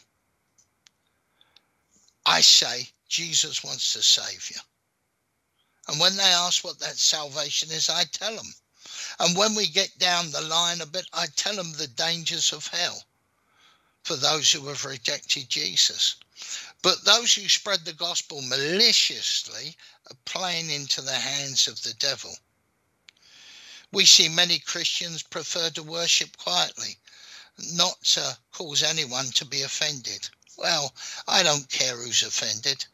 [2.25, 4.59] I say Jesus wants to save you.
[5.87, 8.53] And when they ask what that salvation is, I tell them.
[9.19, 12.67] And when we get down the line a bit, I tell them the dangers of
[12.67, 13.03] hell
[14.03, 16.15] for those who have rejected Jesus.
[16.84, 19.78] But those who spread the gospel maliciously
[20.10, 22.36] are playing into the hands of the devil.
[23.91, 26.98] We see many Christians prefer to worship quietly,
[27.58, 30.30] not to cause anyone to be offended.
[30.58, 30.96] Well,
[31.28, 32.86] I don't care who's offended.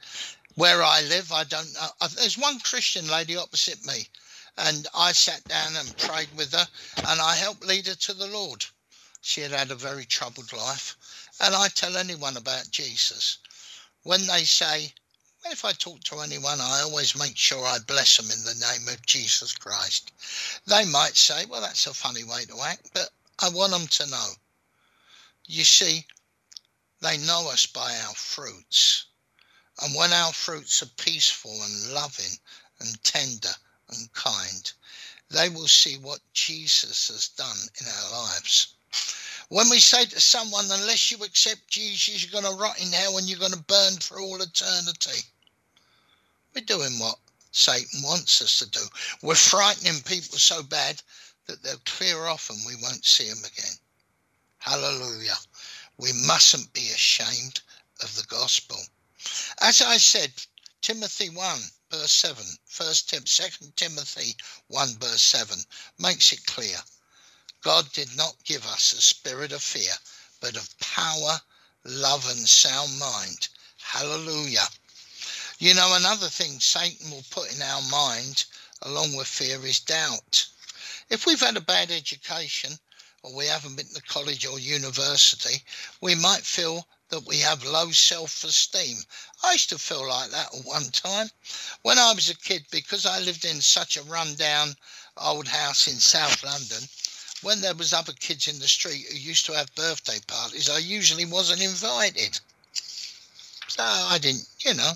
[0.56, 1.90] Where I live, I don't know.
[2.02, 4.10] Uh, there's one Christian lady opposite me,
[4.58, 8.28] and I sat down and prayed with her, and I helped lead her to the
[8.28, 8.66] Lord.
[9.22, 10.98] She had had a very troubled life,
[11.40, 13.38] and I tell anyone about Jesus.
[14.04, 14.94] When they say,
[15.46, 18.88] if I talk to anyone, I always make sure I bless them in the name
[18.88, 20.12] of Jesus Christ.
[20.66, 24.10] They might say, well, that's a funny way to act, but I want them to
[24.10, 24.28] know.
[25.46, 26.06] You see,
[27.02, 29.06] they know us by our fruits.
[29.82, 32.38] And when our fruits are peaceful and loving
[32.80, 33.54] and tender
[33.90, 34.72] and kind,
[35.30, 38.74] they will see what Jesus has done in our lives.
[39.50, 43.18] When we say to someone, unless you accept Jesus, you're going to rot in hell
[43.18, 45.22] and you're going to burn for all eternity.
[46.54, 47.18] We're doing what
[47.52, 48.86] Satan wants us to do.
[49.22, 51.02] We're frightening people so bad
[51.46, 53.74] that they'll clear off and we won't see them again.
[54.58, 55.38] Hallelujah.
[55.98, 57.62] We mustn't be ashamed
[58.02, 58.78] of the gospel.
[59.62, 60.34] As I said,
[60.82, 62.46] Timothy 1 verse 7,
[62.78, 64.36] 1 Tim, 2 Timothy
[64.68, 65.58] 1 verse 7
[66.00, 66.78] makes it clear.
[67.62, 69.94] God did not give us a spirit of fear,
[70.40, 71.42] but of power,
[71.84, 73.50] love, and sound mind.
[73.82, 74.68] Hallelujah.
[75.60, 78.46] You know, another thing Satan will put in our mind,
[78.84, 80.46] along with fear, is doubt.
[81.10, 82.78] If we've had a bad education,
[83.24, 85.64] or we haven't been to college or university,
[86.00, 88.98] we might feel that we have low self esteem.
[89.44, 91.32] I used to feel like that at one time.
[91.82, 94.76] When I was a kid, because I lived in such a rundown
[95.18, 96.88] old house in South London,
[97.42, 100.80] when there was other kids in the street who used to have birthday parties, I
[100.80, 102.40] usually wasn't invited.
[103.68, 104.94] So I didn't, you know,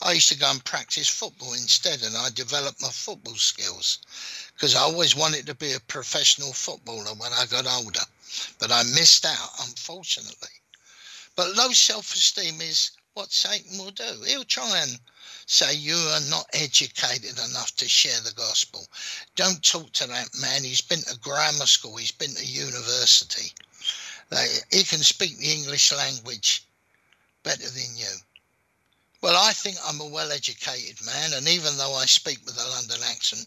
[0.00, 3.98] I used to go and practice football instead and I developed my football skills
[4.54, 8.04] because I always wanted to be a professional footballer when I got older.
[8.58, 10.48] But I missed out, unfortunately.
[11.34, 14.22] But low self esteem is what Satan will do.
[14.26, 15.00] He'll try and
[15.52, 18.86] say you are not educated enough to share the gospel.
[19.36, 20.64] Don't talk to that man.
[20.64, 23.52] He's been to grammar school, he's been to university.
[24.70, 26.64] He can speak the English language
[27.42, 28.14] better than you.
[29.20, 32.68] Well, I think I'm a well educated man, and even though I speak with a
[32.70, 33.46] London accent,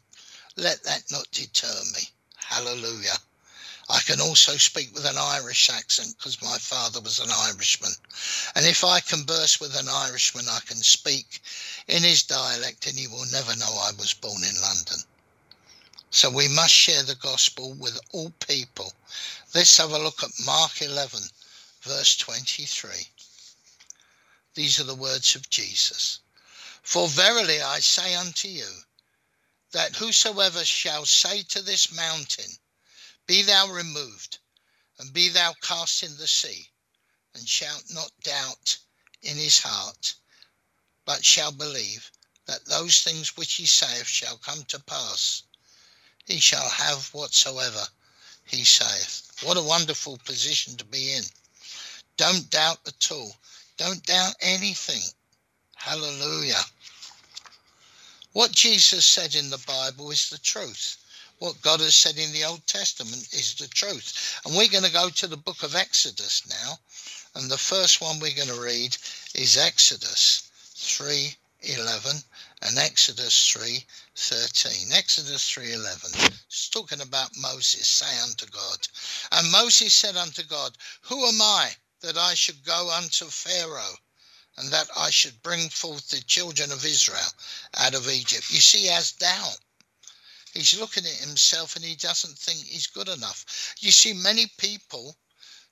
[0.58, 2.02] let that not deter me.
[2.36, 3.18] Hallelujah.
[3.88, 7.92] I can also speak with an Irish accent because my father was an Irishman.
[8.56, 11.40] And if I converse with an Irishman, I can speak
[11.88, 14.98] in his dialect and he will never know I was born in London.
[16.10, 18.92] So we must share the gospel with all people.
[19.54, 21.20] Let's have a look at Mark 11,
[21.82, 23.08] verse 23.
[24.56, 26.22] These are the words of Jesus.
[26.82, 28.86] For verily I say unto you,
[29.72, 32.58] that whosoever shall say to this mountain,
[33.28, 34.38] be thou removed,
[35.00, 36.70] and be thou cast in the sea,
[37.34, 38.78] and shalt not doubt
[39.24, 40.14] in his heart,
[41.06, 42.12] but shall believe
[42.46, 45.44] that those things which he saith shall come to pass.
[46.26, 47.88] He shall have whatsoever
[48.46, 49.32] he saith.
[49.42, 51.24] What a wonderful position to be in.
[52.18, 53.36] Don't doubt at all.
[53.78, 55.02] Don't doubt anything.
[55.76, 56.64] Hallelujah.
[58.34, 60.98] What Jesus said in the Bible is the truth
[61.40, 64.40] what God has said in the Old Testament is the truth.
[64.46, 66.80] And we're going to go to the book of Exodus now.
[67.36, 68.96] And the first one we're going to read
[69.34, 70.44] is Exodus
[70.76, 72.24] 3:11
[72.62, 74.94] and Exodus 3:13.
[74.94, 76.40] Exodus 3:11.
[76.48, 78.88] It's talking about Moses say unto God.
[79.34, 83.98] And Moses said unto God, Who am I that I should go unto Pharaoh?
[84.58, 87.34] And that I should bring forth the children of Israel
[87.74, 88.50] out of Egypt.
[88.50, 89.60] You see, has doubt.
[90.56, 93.76] He's looking at himself and he doesn't think he's good enough.
[93.80, 95.18] You see, many people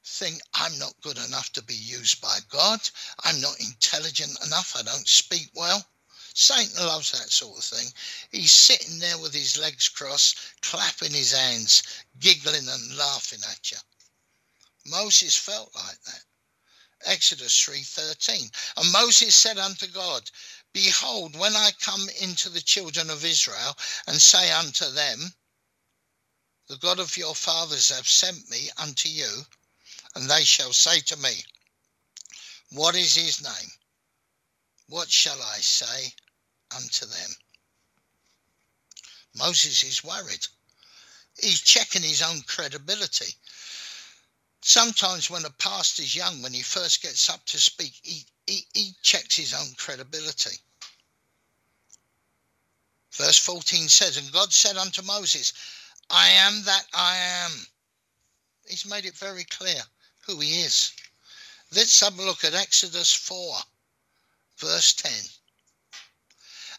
[0.05, 2.81] think I'm not good enough to be used by God.
[3.23, 4.75] I'm not intelligent enough.
[4.77, 5.83] I don't speak well.
[6.35, 7.87] Satan loves that sort of thing.
[8.31, 11.83] He's sitting there with his legs crossed, clapping his hands,
[12.19, 13.77] giggling and laughing at you.
[14.85, 16.23] Moses felt like that.
[17.23, 18.51] Exodus 3:13.
[18.75, 20.29] And Moses said unto God,
[20.73, 25.33] Behold, when I come into the children of Israel and say unto them,
[26.67, 29.47] The God of your fathers hath sent me unto you,
[30.15, 31.45] and they shall say to me,
[32.71, 33.71] What is his name?
[34.87, 36.13] What shall I say
[36.71, 37.37] unto them?
[39.33, 40.45] Moses is worried.
[41.39, 43.37] He's checking his own credibility.
[44.65, 48.95] Sometimes when a pastor's young, when he first gets up to speak, he, he, he
[49.01, 50.57] checks his own credibility.
[53.11, 55.51] Verse 14 says, And God said unto Moses,
[56.09, 57.67] I am that I am.
[58.65, 59.83] He's made it very clear
[60.21, 60.93] who he is.
[61.75, 63.57] Let's have a look at Exodus 4,
[64.59, 65.11] verse 10.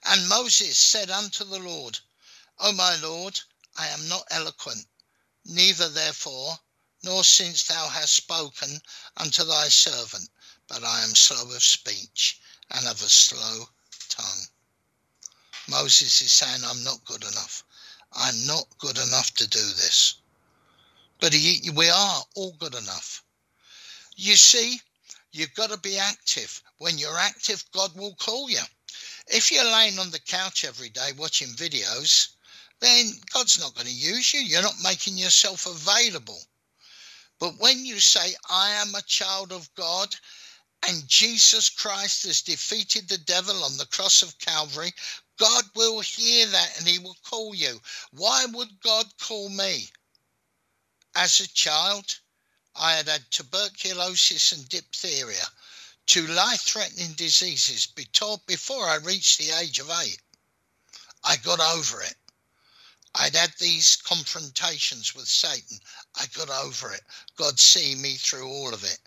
[0.06, 1.98] And Moses said unto the Lord,
[2.60, 3.38] O my Lord,
[3.76, 4.86] I am not eloquent,
[5.44, 6.58] neither therefore,
[7.04, 8.80] nor since thou hast spoken
[9.16, 10.28] unto thy servant,
[10.66, 12.40] but I am slow of speech
[12.70, 13.68] and of a slow
[14.08, 14.46] tongue.
[15.68, 17.62] Moses is saying, I'm not good enough.
[18.12, 20.14] I'm not good enough to do this.
[21.20, 23.22] But he, we are all good enough.
[24.16, 24.80] You see,
[25.32, 26.62] you've got to be active.
[26.78, 28.60] When you're active, God will call you.
[29.26, 32.28] If you're laying on the couch every day watching videos,
[32.80, 34.40] then God's not going to use you.
[34.40, 36.40] You're not making yourself available.
[37.38, 40.14] But when you say, I am a child of God,
[40.86, 44.92] and Jesus Christ has defeated the devil on the cross of Calvary,
[45.36, 47.80] God will hear that and he will call you.
[48.12, 49.90] Why would God call me?
[51.14, 52.20] As a child,
[52.76, 55.46] I had had tuberculosis and diphtheria,
[56.06, 60.20] two life threatening diseases before I reached the age of eight.
[61.22, 62.16] I got over it.
[63.16, 65.78] I'd had these confrontations with Satan.
[66.16, 67.02] I got over it.
[67.36, 68.98] God see me through all of it.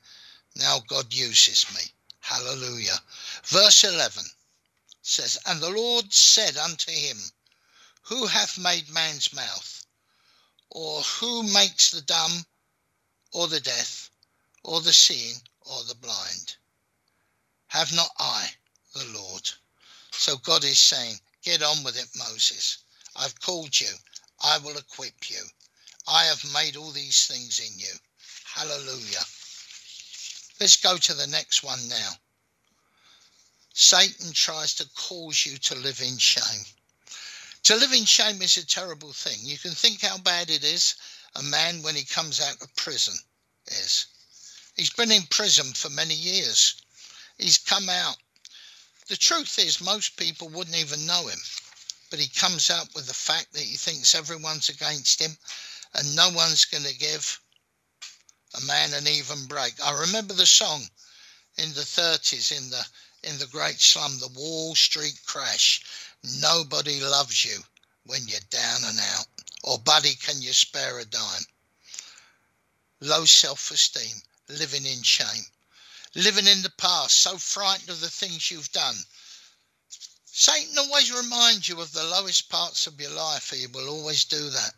[0.56, 1.82] Now God uses me.
[2.22, 3.02] Hallelujah.
[3.44, 4.24] Verse 11
[5.02, 7.32] says, And the Lord said unto him,
[8.04, 9.86] Who hath made man's mouth?
[10.70, 12.46] Or who makes the dumb,
[13.32, 14.10] or the deaf,
[14.64, 16.56] or the seeing, or the blind?
[17.68, 18.56] Have not I,
[18.94, 19.50] the Lord?
[20.12, 22.80] So God is saying, Get on with it, Moses.
[23.18, 23.94] I've called you.
[24.44, 25.42] I will equip you.
[26.08, 27.94] I have made all these things in you.
[28.46, 29.26] Hallelujah.
[30.60, 32.12] Let's go to the next one now.
[33.74, 36.66] Satan tries to cause you to live in shame.
[37.64, 39.38] To live in shame is a terrible thing.
[39.42, 40.96] You can think how bad it is
[41.36, 43.14] a man when he comes out of prison
[43.68, 44.08] is.
[44.76, 46.82] He's been in prison for many years.
[47.38, 48.18] He's come out.
[49.08, 51.40] The truth is, most people wouldn't even know him.
[52.10, 55.38] But he comes up with the fact that he thinks everyone's against him
[55.94, 57.40] and no one's going to give
[58.56, 59.74] a man an even break.
[59.84, 60.90] I remember the song
[61.58, 62.86] in the 30s in the
[63.24, 65.82] in the great slum, the Wall Street crash.
[66.40, 67.58] Nobody loves you
[68.06, 69.28] when you're down and out.
[69.64, 71.46] Or, buddy, can you spare a dime?
[73.02, 75.46] Low self esteem, living in shame,
[76.16, 78.96] living in the past, so frightened of the things you've done.
[80.40, 84.52] Satan always reminds you of the lowest parts of your life, he will always do
[84.52, 84.76] that.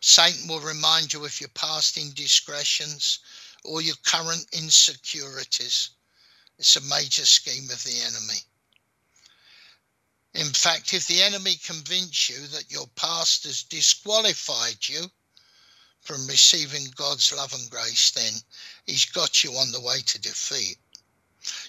[0.00, 3.20] Satan will remind you of your past indiscretions
[3.62, 5.90] or your current insecurities.
[6.58, 8.40] It's a major scheme of the enemy.
[10.34, 15.08] In fact, if the enemy convince you that your past has disqualified you
[16.00, 18.32] from receiving God's love and grace, then
[18.86, 20.78] he's got you on the way to defeat.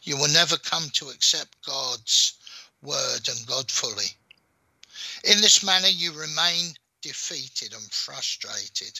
[0.06, 2.34] You will never come to accept God's
[2.82, 4.18] word and God fully.
[5.24, 9.00] In this manner, you remain defeated and frustrated,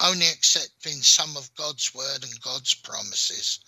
[0.00, 3.60] only accepting some of God's word and God's promises.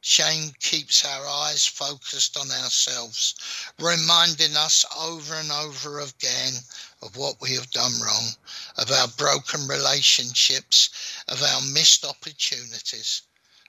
[0.00, 3.34] Shame keeps our eyes focused on ourselves,
[3.78, 6.54] reminding us over and over again
[7.00, 8.34] of what we have done wrong,
[8.76, 10.90] of our broken relationships,
[11.28, 13.22] of our missed opportunities,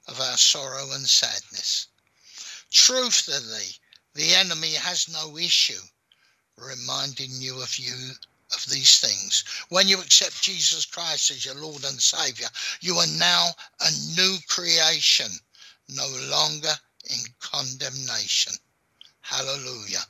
[0.07, 1.87] of our sorrow and sadness.
[2.71, 3.75] Truthfully,
[4.13, 5.81] the enemy has no issue
[6.57, 8.13] reminding you of you
[8.53, 9.43] of these things.
[9.69, 12.47] When you accept Jesus Christ as your Lord and Savior,
[12.81, 13.47] you are now
[13.79, 15.31] a new creation,
[15.89, 16.73] no longer
[17.09, 18.53] in condemnation.
[19.21, 20.05] Hallelujah.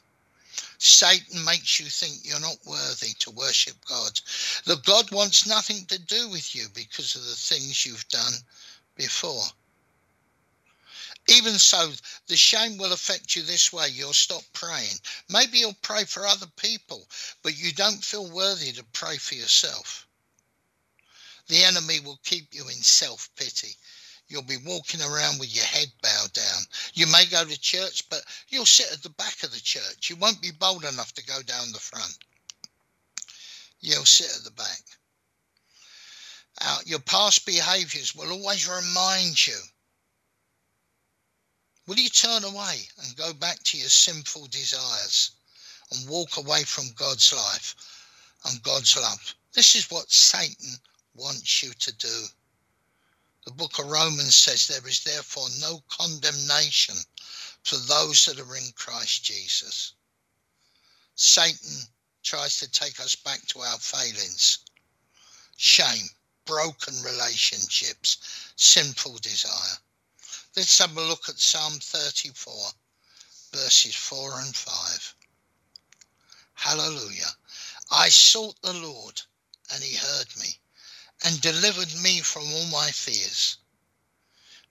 [0.78, 4.20] Satan makes you think you're not worthy to worship God.
[4.66, 8.34] That God wants nothing to do with you because of the things you've done
[8.96, 9.44] before.
[11.28, 11.94] Even so,
[12.28, 13.90] the shame will affect you this way.
[13.90, 15.00] You'll stop praying.
[15.30, 17.08] Maybe you'll pray for other people,
[17.44, 20.08] but you don't feel worthy to pray for yourself.
[21.48, 23.76] The enemy will keep you in self pity.
[24.28, 26.66] You'll be walking around with your head bowed down.
[26.94, 30.10] You may go to church, but you'll sit at the back of the church.
[30.10, 32.18] You won't be bold enough to go down the front.
[33.82, 34.82] You'll sit at the back.
[36.62, 39.60] Uh, your past behaviors will always remind you
[41.92, 45.32] Will you turn away and go back to your sinful desires
[45.92, 47.76] and walk away from God's life
[48.46, 49.36] and God's love?
[49.52, 50.80] This is what Satan
[51.16, 52.28] wants you to do.
[53.44, 56.96] The book of Romans says there is therefore no condemnation
[57.64, 59.92] for those that are in Christ Jesus.
[61.16, 61.90] Satan
[62.24, 64.60] tries to take us back to our failings,
[65.58, 66.10] shame,
[66.46, 68.18] broken relationships,
[68.56, 69.78] sinful desire.
[70.54, 72.54] Let's have a look at Psalm 34,
[73.54, 75.16] verses 4 and 5.
[76.56, 77.38] Hallelujah.
[77.90, 79.22] I sought the Lord,
[79.72, 80.60] and he heard me,
[81.24, 83.60] and delivered me from all my fears.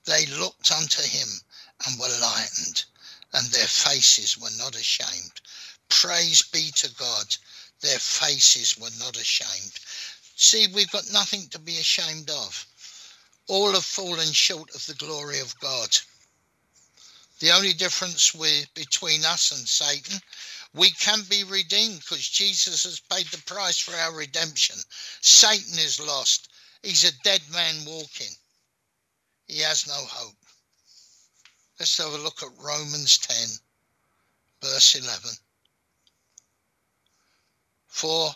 [0.05, 1.41] They looked unto him
[1.87, 2.85] and were lightened,
[3.33, 5.41] and their faces were not ashamed.
[5.89, 7.39] Praise be to God,
[7.81, 9.81] their faces were not ashamed.
[10.37, 12.67] See, we've got nothing to be ashamed of
[13.51, 15.99] all have fallen short of the glory of God.
[17.41, 18.31] The only difference
[18.75, 20.21] between us and Satan,
[20.73, 24.77] we can be redeemed because Jesus has paid the price for our redemption.
[25.21, 26.49] Satan is lost.
[26.85, 28.31] He's a dead man walking.
[29.49, 30.37] He has no hope.
[31.81, 33.49] Let's have a look at Romans 10,
[34.63, 35.31] verse 11.
[37.89, 38.31] For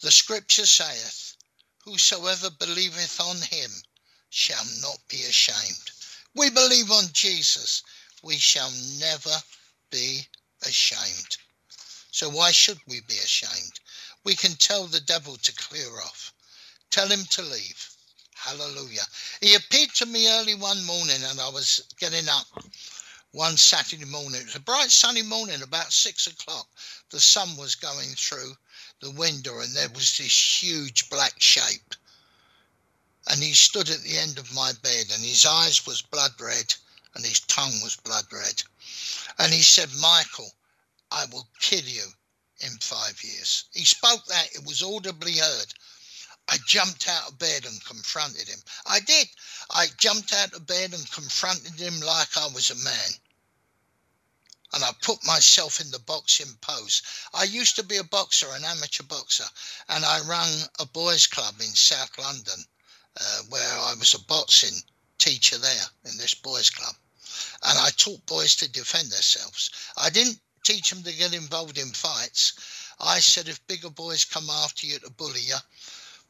[0.00, 1.36] the scripture saith,
[1.84, 3.70] Whosoever believeth on him
[4.30, 5.90] shall not be ashamed.
[6.34, 7.82] We believe on Jesus.
[8.22, 9.42] We shall never
[9.90, 10.28] be
[10.62, 11.38] ashamed.
[12.10, 13.80] So why should we be ashamed?
[14.24, 16.32] We can tell the devil to clear off.
[16.90, 17.90] Tell him to leave.
[18.34, 19.06] Hallelujah.
[19.40, 22.46] He appeared to me early one morning and I was getting up
[23.32, 24.40] one Saturday morning.
[24.40, 26.68] It was a bright sunny morning, about six o'clock.
[27.10, 28.56] The sun was going through
[29.00, 31.94] the window and there was this huge black shape
[33.30, 36.74] and he stood at the end of my bed and his eyes was blood red
[37.14, 38.62] and his tongue was blood red.
[39.38, 40.50] And he said, Michael,
[41.10, 42.06] I will kill you
[42.60, 43.64] in five years.
[43.74, 45.74] He spoke that, it was audibly heard.
[46.48, 48.62] I jumped out of bed and confronted him.
[48.86, 49.28] I did.
[49.70, 53.10] I jumped out of bed and confronted him like I was a man.
[54.72, 57.02] And I put myself in the boxing pose.
[57.34, 59.48] I used to be a boxer, an amateur boxer,
[59.90, 62.64] and I run a boys' club in South London
[63.16, 64.82] uh, where I was a boxing
[65.18, 66.94] teacher there in this boys' club.
[67.64, 69.70] And I taught boys to defend themselves.
[69.96, 72.52] I didn't teach them to get involved in fights.
[73.00, 75.56] I said, if bigger boys come after you to bully you,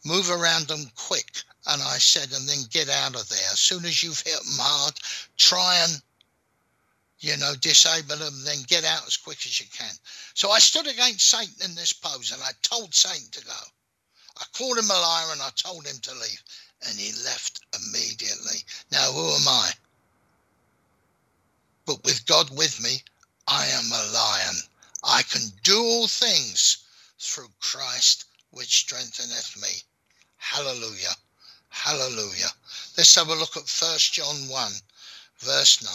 [0.05, 1.43] move around them quick.
[1.67, 3.49] And I said, and then get out of there.
[3.53, 4.95] As soon as you've hit them hard,
[5.37, 6.03] try and,
[7.21, 9.95] you know, disable them, then get out as quick as you can.
[10.35, 13.61] So I stood against Satan in this pose and I told Satan to go.
[14.41, 16.43] I called him a liar and I told him to leave
[16.87, 18.65] and he left immediately.
[18.91, 19.71] Now, who am I?
[21.87, 23.03] But with God with me,
[23.47, 24.57] I am a lion.
[25.03, 26.79] I can do all things
[27.19, 29.83] through Christ which strengtheneth me.
[30.37, 31.17] Hallelujah.
[31.69, 32.51] Hallelujah.
[32.97, 34.73] Let's have a look at 1 John 1,
[35.39, 35.93] verse 9.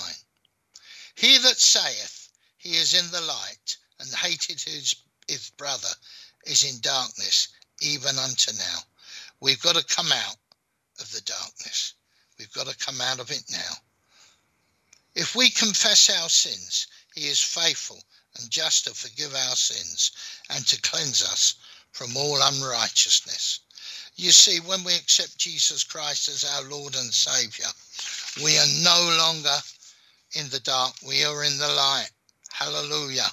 [1.15, 4.95] He that saith he is in the light and hated his,
[5.27, 5.93] his brother
[6.45, 7.49] is in darkness,
[7.81, 8.79] even unto now.
[9.39, 10.37] We've got to come out
[10.99, 11.93] of the darkness.
[12.37, 13.73] We've got to come out of it now.
[15.15, 18.03] If we confess our sins, he is faithful
[18.39, 20.11] and just to forgive our sins
[20.49, 21.55] and to cleanse us
[21.91, 23.59] from all unrighteousness.
[24.15, 27.69] You see, when we accept Jesus Christ as our Lord and Saviour,
[28.43, 29.57] we are no longer
[30.33, 32.09] in the dark, we are in the light.
[32.51, 33.29] Hallelujah.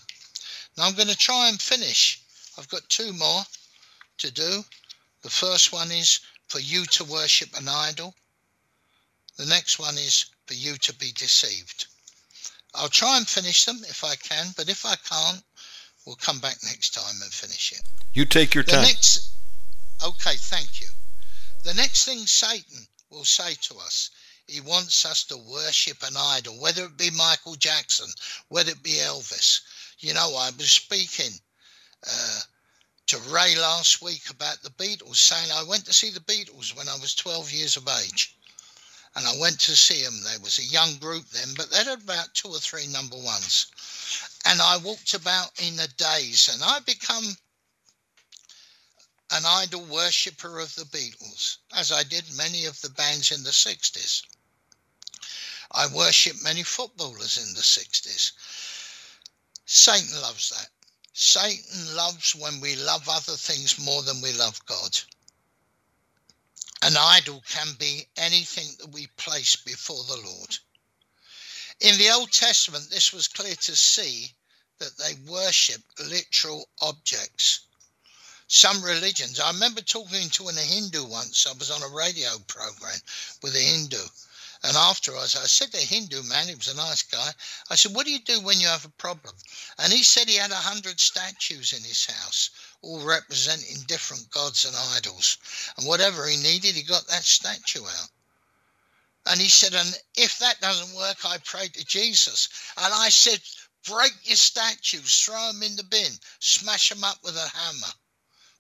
[0.77, 2.23] Now I'm going to try and finish.
[2.59, 3.43] I've got two more
[4.19, 4.65] to do.
[5.23, 6.21] The first one is
[6.51, 8.13] for you to worship an idol.
[9.37, 11.87] The next one is for you to be deceived.
[12.75, 15.43] I'll try and finish them if I can, but if I can't,
[16.05, 17.83] we'll come back next time and finish it.
[18.13, 18.83] You take your The time.
[18.83, 19.31] next,
[20.05, 20.89] okay, thank you.
[21.63, 24.11] The next thing Satan will say to us,
[24.49, 28.09] he wants us to worship an idol, whether it be Michael Jackson,
[28.49, 29.61] whether it be Elvis.
[30.01, 31.31] You know, I was speaking
[32.05, 32.41] uh,
[33.11, 36.89] to Ray last week about the Beatles, saying I went to see the Beatles when
[36.89, 38.37] I was 12 years of age.
[39.17, 40.23] And I went to see them.
[40.23, 43.67] There was a young group then, but they had about two or three number ones.
[44.45, 47.37] And I walked about in a daze and I become
[49.33, 53.51] an idol worshipper of the Beatles, as I did many of the bands in the
[53.51, 54.23] 60s.
[55.73, 58.31] I worshipped many footballers in the 60s.
[59.67, 60.69] Satan loves that.
[61.13, 64.99] Satan loves when we love other things more than we love God.
[66.83, 70.59] An idol can be anything that we place before the Lord.
[71.81, 74.35] In the Old Testament, this was clear to see
[74.79, 77.61] that they worshipped literal objects.
[78.49, 82.99] Some religions, I remember talking to a Hindu once, I was on a radio program
[83.43, 84.09] with a Hindu,
[84.63, 87.33] and afterwards, I said to the Hindu man, he was a nice guy,
[87.71, 89.35] I said, What do you do when you have a problem?
[89.79, 92.51] And he said he had a hundred statues in his house,
[92.83, 95.39] all representing different gods and idols.
[95.79, 98.11] And whatever he needed, he got that statue out.
[99.25, 102.51] And he said, And if that doesn't work, I pray to Jesus.
[102.77, 103.41] And I said,
[103.87, 107.95] Break your statues, throw them in the bin, smash them up with a hammer.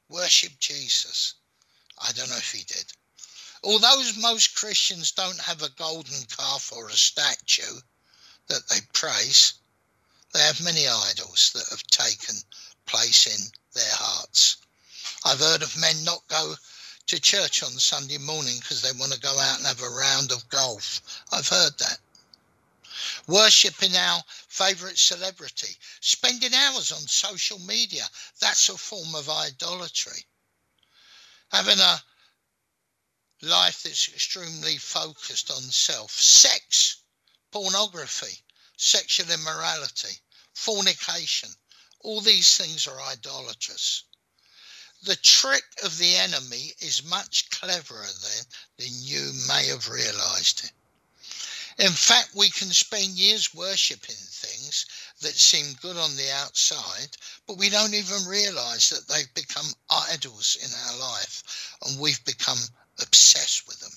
[0.08, 1.34] Worship Jesus.
[1.98, 2.90] I don't know if he did.
[3.62, 7.80] Although most Christians don't have a golden calf or a statue
[8.46, 9.54] that they praise,
[10.32, 12.36] they have many idols that have taken
[12.86, 14.56] place in their hearts.
[15.24, 16.56] I've heard of men not go
[17.06, 20.32] to church on Sunday morning because they want to go out and have a round
[20.32, 21.00] of golf.
[21.30, 21.98] I've heard that.
[23.26, 28.04] Worshipping our favourite celebrity, spending hours on social media,
[28.40, 30.24] that's a form of idolatry.
[31.50, 32.02] Having a
[33.42, 36.96] life that's extremely focused on self, sex,
[37.50, 38.42] pornography,
[38.76, 40.20] sexual immorality,
[40.52, 41.48] fornication.
[42.00, 44.04] All these things are idolatrous.
[45.02, 48.44] The trick of the enemy is much cleverer then
[48.76, 50.72] than you may have realized it.
[51.78, 54.84] In fact, we can spend years worshipping things
[55.20, 57.16] that seem good on the outside,
[57.46, 62.58] but we don't even realize that they've become idols in our life and we've become
[63.02, 63.92] obsessed with them.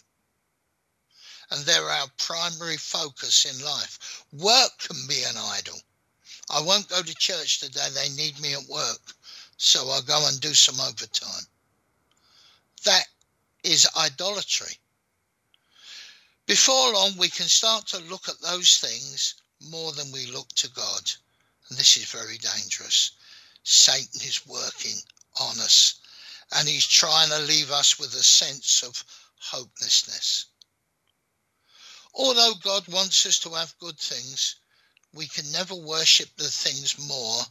[1.51, 4.23] And they're our primary focus in life.
[4.31, 5.79] Work can be an idol.
[6.49, 9.15] I won't go to church today, they need me at work,
[9.57, 11.47] so I'll go and do some overtime.
[12.83, 13.07] That
[13.63, 14.77] is idolatry.
[16.45, 20.69] Before long, we can start to look at those things more than we look to
[20.69, 21.11] God.
[21.69, 23.11] And this is very dangerous.
[23.63, 24.97] Satan is working
[25.39, 25.95] on us
[26.55, 29.03] and he's trying to leave us with a sense of
[29.39, 30.45] hopelessness.
[32.13, 34.55] Although God wants us to have good things,
[35.13, 37.41] we can never worship the things more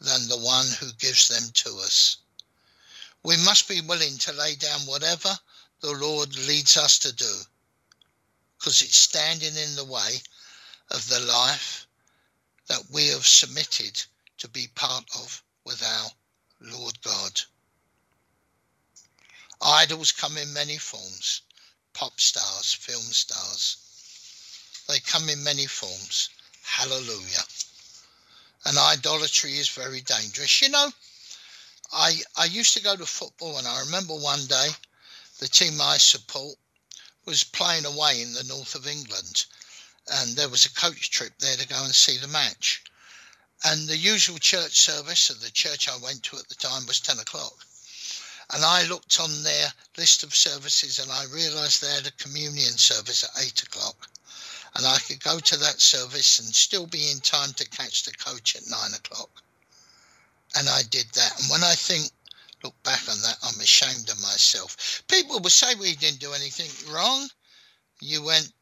[0.00, 2.18] than the one who gives them to us.
[3.22, 5.38] We must be willing to lay down whatever
[5.80, 7.32] the Lord leads us to do
[8.58, 10.20] because it's standing in the way
[10.90, 11.86] of the life
[12.68, 14.02] that we have submitted
[14.38, 16.10] to be part of with our
[16.60, 17.40] Lord God.
[19.62, 21.42] Idols come in many forms
[21.94, 23.76] pop stars, film stars.
[24.88, 26.28] They come in many forms.
[26.62, 27.44] Hallelujah.
[28.64, 30.60] And idolatry is very dangerous.
[30.60, 30.92] You know,
[31.92, 34.70] I, I used to go to football, and I remember one day
[35.38, 36.56] the team I support
[37.24, 39.44] was playing away in the north of England,
[40.08, 42.82] and there was a coach trip there to go and see the match.
[43.64, 47.00] And the usual church service of the church I went to at the time was
[47.00, 47.64] 10 o'clock.
[48.52, 52.76] And I looked on their list of services and I realised they had a communion
[52.76, 54.08] service at 8 o'clock.
[54.76, 58.12] And I could go to that service and still be in time to catch the
[58.12, 59.30] coach at 9 o'clock.
[60.56, 61.40] And I did that.
[61.40, 62.10] And when I think
[62.62, 65.02] look back on that, I'm ashamed of myself.
[65.08, 67.28] People will say we didn't do anything wrong.
[68.00, 68.52] You went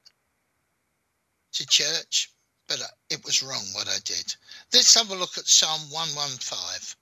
[1.53, 2.31] to church,
[2.69, 2.81] but
[3.11, 4.35] it was wrong what I did.
[4.73, 6.97] Let's have a look at Psalm 115,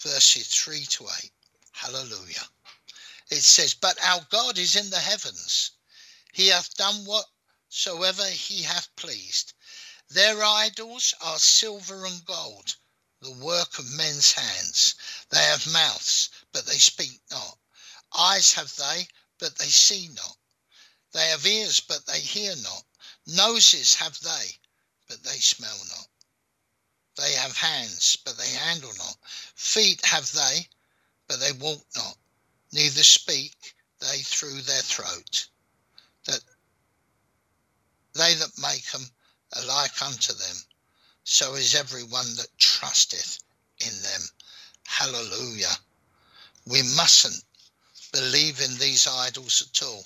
[0.00, 1.30] verses 3 to 8.
[1.74, 2.48] Hallelujah.
[3.30, 5.72] It says, But our God is in the heavens.
[6.32, 9.52] He hath done whatsoever he hath pleased.
[10.08, 12.76] Their idols are silver and gold
[13.24, 14.94] the work of men's hands.
[15.30, 17.58] They have mouths, but they speak not.
[18.12, 19.08] Eyes have they,
[19.38, 20.36] but they see not.
[21.12, 22.84] They have ears, but they hear not.
[23.26, 24.58] Noses have they,
[25.08, 26.08] but they smell not.
[27.16, 29.16] They have hands, but they handle not.
[29.54, 30.68] Feet have they,
[31.34, 32.16] but they walk not.
[32.72, 35.46] Neither speak they through their throat.
[36.26, 36.40] That
[38.14, 39.04] they that make them
[39.56, 40.56] alike unto them
[41.24, 43.38] so is everyone that trusteth
[43.80, 44.20] in them.
[44.86, 45.74] Hallelujah.
[46.66, 47.42] We mustn't
[48.12, 50.04] believe in these idols at all.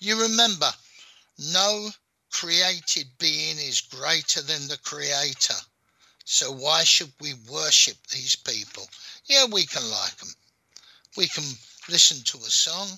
[0.00, 0.72] You remember,
[1.38, 1.90] no
[2.32, 5.54] created being is greater than the Creator.
[6.24, 8.88] So why should we worship these people?
[9.26, 10.34] Yeah, we can like them.
[11.16, 11.44] We can
[11.88, 12.88] listen to a song.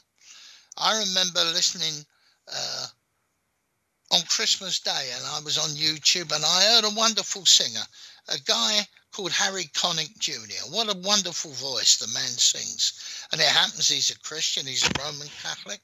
[0.77, 2.05] I remember listening
[2.53, 2.87] uh,
[4.11, 7.85] on Christmas Day, and I was on YouTube, and I heard a wonderful singer,
[8.29, 10.71] a guy called Harry Connick Jr.
[10.71, 13.25] What a wonderful voice the man sings.
[13.33, 15.81] And it happens he's a Christian, he's a Roman Catholic,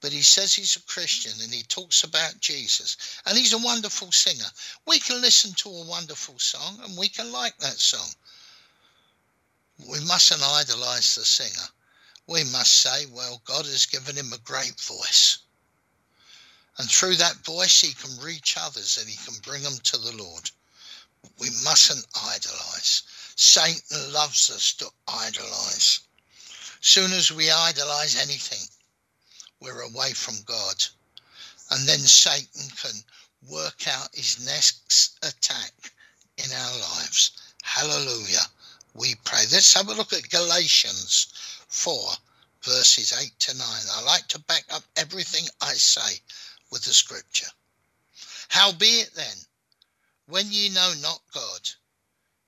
[0.00, 3.20] but he says he's a Christian and he talks about Jesus.
[3.26, 4.50] And he's a wonderful singer.
[4.86, 8.08] We can listen to a wonderful song and we can like that song.
[9.78, 11.68] We mustn't idolize the singer.
[12.26, 15.38] We must say, well, God has given him a great voice.
[16.78, 20.16] And through that voice, he can reach others and he can bring them to the
[20.16, 20.50] Lord.
[21.38, 23.02] We mustn't idolize.
[23.36, 26.00] Satan loves us to idolize.
[26.80, 28.66] Soon as we idolize anything,
[29.60, 30.84] we're away from God.
[31.70, 33.02] And then Satan can
[33.48, 35.72] work out his next attack
[36.38, 37.32] in our lives.
[37.62, 38.46] Hallelujah.
[38.98, 39.44] We pray.
[39.52, 41.26] Let's have a look at Galatians
[41.68, 42.12] 4,
[42.62, 43.66] verses 8 to 9.
[43.92, 46.22] I like to back up everything I say
[46.70, 47.50] with the scripture.
[48.48, 49.36] Howbeit then,
[50.24, 51.68] when ye know not God,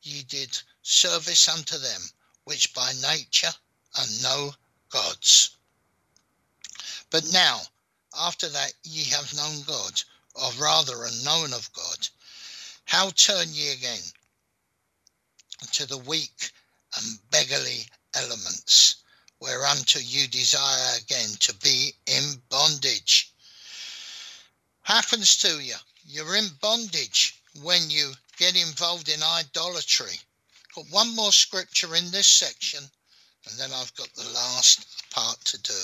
[0.01, 2.01] ye did service unto them
[2.45, 3.53] which by nature
[3.99, 4.55] are no
[4.89, 5.51] gods.
[7.11, 7.61] But now,
[8.19, 10.03] after that ye have known God,
[10.35, 12.09] or rather are known of God,
[12.87, 14.13] how turn ye again
[15.73, 16.51] to the weak
[16.97, 18.97] and beggarly elements,
[19.41, 23.33] whereunto you desire again to be in bondage?
[24.89, 25.75] happens to you.
[26.07, 30.19] You're in bondage when you get involved in idolatry.
[30.75, 32.83] Got one more scripture in this section,
[33.47, 35.81] and then I've got the last part to do.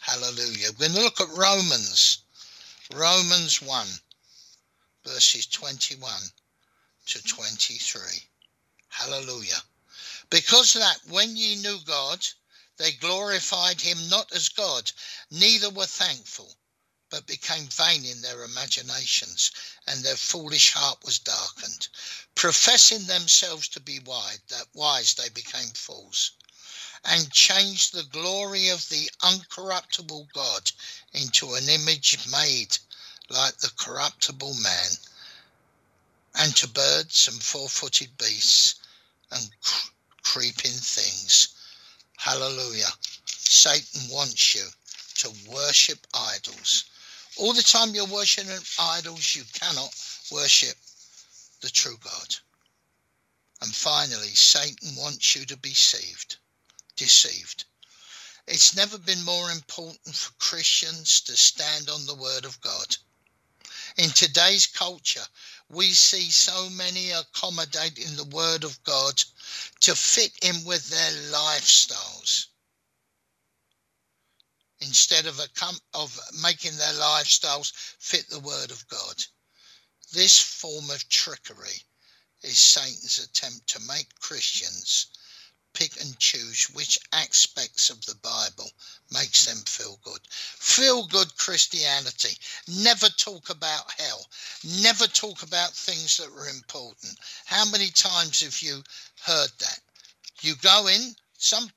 [0.00, 0.68] Hallelujah.
[0.78, 2.22] We're going to look at Romans,
[2.94, 3.86] Romans 1,
[5.04, 6.10] verses 21
[7.08, 8.00] to 23.
[8.90, 9.62] Hallelujah.
[10.28, 12.26] Because that when ye knew God,
[12.76, 14.92] they glorified him not as God,
[15.30, 16.56] neither were thankful
[17.08, 19.50] but became vain in their imaginations,
[19.86, 21.88] and their foolish heart was darkened.
[22.36, 26.30] Professing themselves to be wise, that wise they became fools,
[27.04, 30.70] and changed the glory of the uncorruptible God
[31.12, 32.78] into an image made
[33.28, 34.90] like the corruptible man,
[36.34, 38.76] and to birds and four footed beasts
[39.32, 39.90] and cr-
[40.22, 41.54] creeping things.
[42.18, 42.92] Hallelujah.
[43.26, 44.66] Satan wants you
[45.16, 46.84] to worship idols.
[47.36, 49.94] All the time you're worshiping idols, you cannot
[50.32, 50.76] worship
[51.60, 52.36] the true God.
[53.62, 56.36] And finally, Satan wants you to be deceived.
[56.96, 57.64] Deceived.
[58.46, 62.96] It's never been more important for Christians to stand on the Word of God.
[63.96, 65.26] In today's culture,
[65.68, 69.22] we see so many accommodating the Word of God
[69.80, 72.46] to fit in with their lifestyles
[74.80, 75.48] instead of, a
[75.92, 79.24] of making their lifestyles fit the Word of God.
[80.12, 81.84] This form of trickery
[82.42, 85.08] is Satan's attempt to make Christians
[85.72, 88.70] pick and choose which aspects of the Bible
[89.12, 90.20] makes them feel good.
[90.30, 92.36] Feel good Christianity.
[92.66, 94.26] Never talk about hell.
[94.82, 97.18] Never talk about things that are important.
[97.46, 98.82] How many times have you
[99.22, 99.80] heard that?
[100.40, 101.70] You go in, some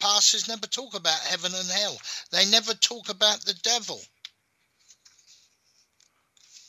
[0.00, 2.00] pastors never talk about heaven and hell.
[2.30, 4.00] They never talk about the devil.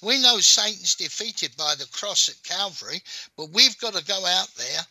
[0.01, 3.01] We know Satan's defeated by the cross at Calvary,
[3.36, 4.86] but we've got to go out there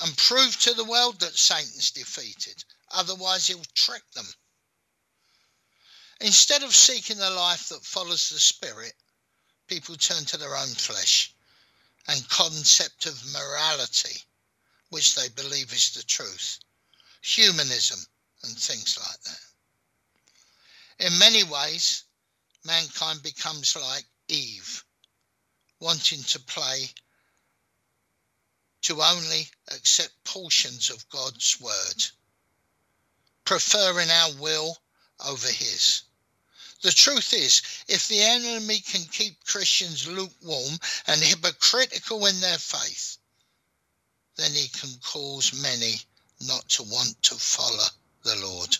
[0.00, 2.64] and prove to the world that Satan's defeated.
[2.90, 4.26] Otherwise, he'll trick them.
[6.20, 8.94] Instead of seeking the life that follows the Spirit,
[9.66, 11.34] people turn to their own flesh
[12.08, 14.22] and concept of morality,
[14.90, 16.58] which they believe is the truth,
[17.22, 17.98] humanism,
[18.42, 21.06] and things like that.
[21.06, 22.04] In many ways,
[22.64, 24.84] mankind becomes like Eve,
[25.80, 26.90] wanting to play
[28.84, 32.04] to only accept portions of God's word,
[33.44, 34.76] preferring our will
[35.26, 36.02] over his.
[36.82, 43.16] The truth is, if the enemy can keep Christians lukewarm and hypocritical in their faith,
[44.36, 45.94] then he can cause many
[46.46, 47.86] not to want to follow
[48.24, 48.76] the Lord.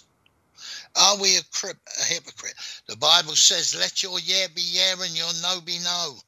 [0.97, 1.43] Are we a,
[2.05, 2.55] hypocrite?
[2.87, 6.19] The Bible says, let your yeah be yeah and your no be no.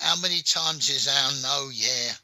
[0.00, 2.14] How many times is our no yeah?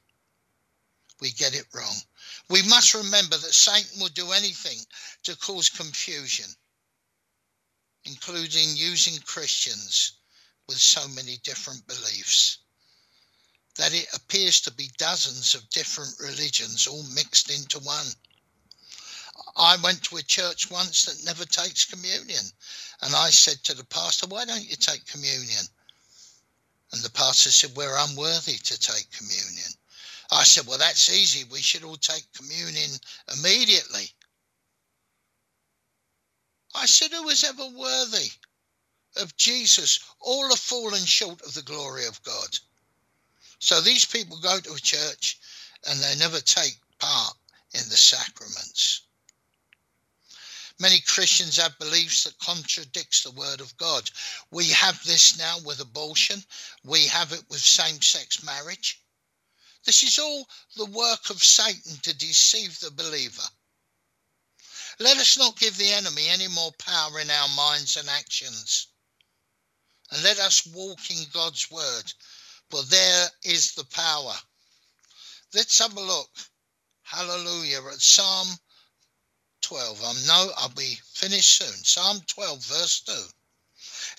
[1.21, 2.03] We get it wrong.
[2.49, 4.79] We must remember that Satan will do anything
[5.25, 6.47] to cause confusion,
[8.05, 10.13] including using Christians
[10.67, 12.59] with so many different beliefs.
[13.77, 18.07] That it appears to be dozens of different religions all mixed into one.
[19.55, 22.53] I went to a church once that never takes communion.
[23.03, 25.69] And I said to the pastor, Why don't you take communion?
[27.37, 29.71] Pastor said, We're unworthy to take communion.
[30.33, 31.45] I said, Well, that's easy.
[31.45, 32.91] We should all take communion
[33.37, 34.11] immediately.
[36.75, 38.31] I said, Who was ever worthy
[39.17, 40.01] of Jesus?
[40.19, 42.59] All have fallen short of the glory of God.
[43.59, 45.39] So these people go to a church
[45.87, 47.35] and they never take part
[47.75, 49.03] in the sacraments.
[50.79, 54.11] Many Christians have beliefs that contradicts the word of God.
[54.51, 56.43] We have this now with abortion.
[56.85, 59.01] We have it with same-sex marriage.
[59.87, 60.47] This is all
[60.77, 63.49] the work of Satan to deceive the believer.
[64.99, 68.89] Let us not give the enemy any more power in our minds and actions.
[70.11, 72.13] And let us walk in God's word,
[72.71, 74.35] for there is the power.
[75.55, 76.31] Let's have a look.
[77.03, 77.81] Hallelujah.
[77.87, 78.49] At Psalm
[79.67, 80.01] 12.
[80.05, 81.85] I know I'll be finished soon.
[81.85, 83.13] Psalm 12, verse 2.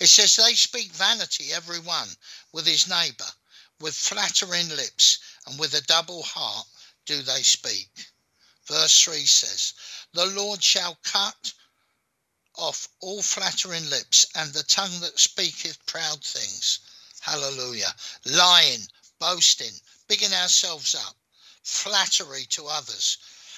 [0.01, 2.09] It says, They speak vanity, every one,
[2.51, 3.31] with his neighbour,
[3.79, 6.67] with flattering lips, and with a double heart
[7.05, 7.87] do they speak.
[8.65, 9.73] Verse 3 says,
[10.11, 11.53] The Lord shall cut
[12.55, 16.79] off all flattering lips, and the tongue that speaketh proud things.
[17.21, 17.95] Hallelujah.
[18.25, 18.85] Lying,
[19.17, 19.79] boasting,
[20.09, 21.15] bigging ourselves up,
[21.63, 23.17] flattery to others,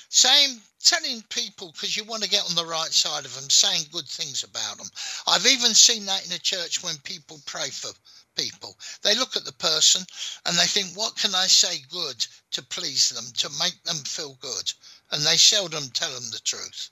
[0.10, 3.84] saying telling people because you want to get on the right side of them saying
[3.92, 4.88] good things about them
[5.28, 7.92] i've even seen that in a church when people pray for
[8.40, 8.78] people.
[9.02, 10.06] They look at the person
[10.46, 14.38] and they think what can i say good to please them to make them feel
[14.40, 14.72] good?
[15.12, 16.90] And they seldom tell them the truth.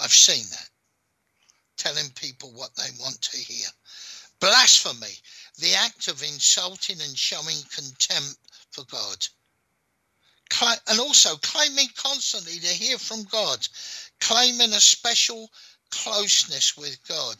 [0.00, 0.70] I've seen that.
[1.76, 3.66] Telling people what they want to hear.
[4.40, 5.14] Blasphemy.
[5.58, 8.38] The act of insulting and showing contempt
[8.72, 9.26] for god
[10.86, 13.66] and also claiming constantly to hear from God,
[14.20, 15.50] claiming a special
[15.90, 17.36] closeness with God.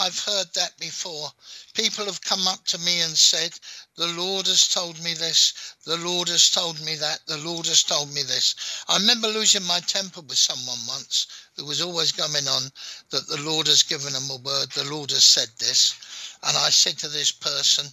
[0.00, 1.28] I've heard that before.
[1.74, 3.52] People have come up to me and said,
[3.96, 7.82] The Lord has told me this, the Lord has told me that, the Lord has
[7.82, 8.54] told me this.
[8.88, 11.26] I remember losing my temper with someone once
[11.56, 12.72] who was always going on
[13.10, 15.94] that the Lord has given him a word, the Lord has said this.
[16.42, 17.86] And I said to this person,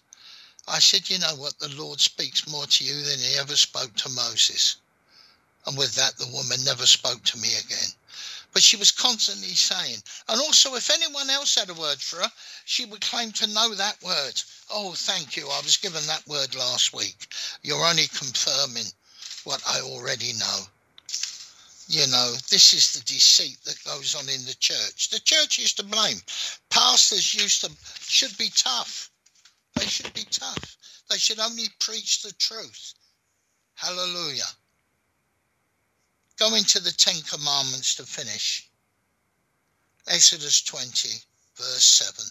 [0.68, 1.58] I said, You know what?
[1.60, 4.78] The Lord speaks more to you than he ever spoke to Moses.
[5.66, 7.94] And with that, the woman never spoke to me again.
[8.54, 12.32] But she was constantly saying, and also if anyone else had a word for her,
[12.66, 14.42] she would claim to know that word.
[14.70, 15.48] Oh, thank you.
[15.50, 17.28] I was given that word last week.
[17.64, 18.92] You're only confirming
[19.46, 20.68] what I already know.
[21.88, 25.10] You know, this is the deceit that goes on in the church.
[25.10, 26.22] The church is to blame.
[26.70, 29.10] Pastors used to should be tough.
[29.76, 30.78] They should be tough.
[31.10, 32.94] They should only preach the truth.
[33.76, 34.50] Hallelujah.
[36.38, 38.70] Going to the Ten Commandments to finish.
[40.08, 41.10] Exodus 20,
[41.56, 42.26] verse 7.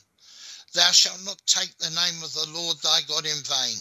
[0.72, 3.76] Thou shalt not take the name of the Lord thy God in vain,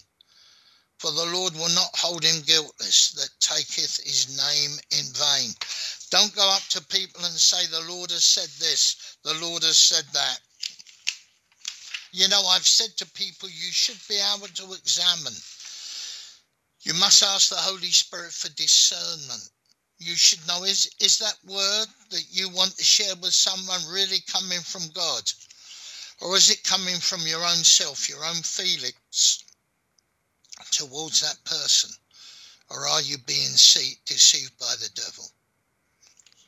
[0.98, 5.54] for the Lord will not hold him guiltless that taketh his name in vain.
[6.10, 9.78] Don't go up to people and say, The Lord has said this, the Lord has
[9.78, 10.40] said that.
[12.12, 15.36] You know, I've said to people, you should be able to examine.
[16.82, 19.50] You must ask the Holy Spirit for discernment
[20.00, 24.20] you should know is is that word that you want to share with someone really
[24.28, 25.30] coming from God?
[26.22, 29.44] Or is it coming from your own self, your own feelings
[30.72, 31.92] towards that person?
[32.70, 35.26] Or are you being deceived by the devil?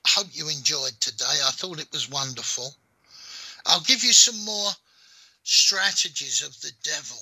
[0.05, 1.39] I hope you enjoyed today.
[1.45, 2.73] I thought it was wonderful.
[3.65, 4.71] I'll give you some more
[5.43, 7.19] strategies of the devil.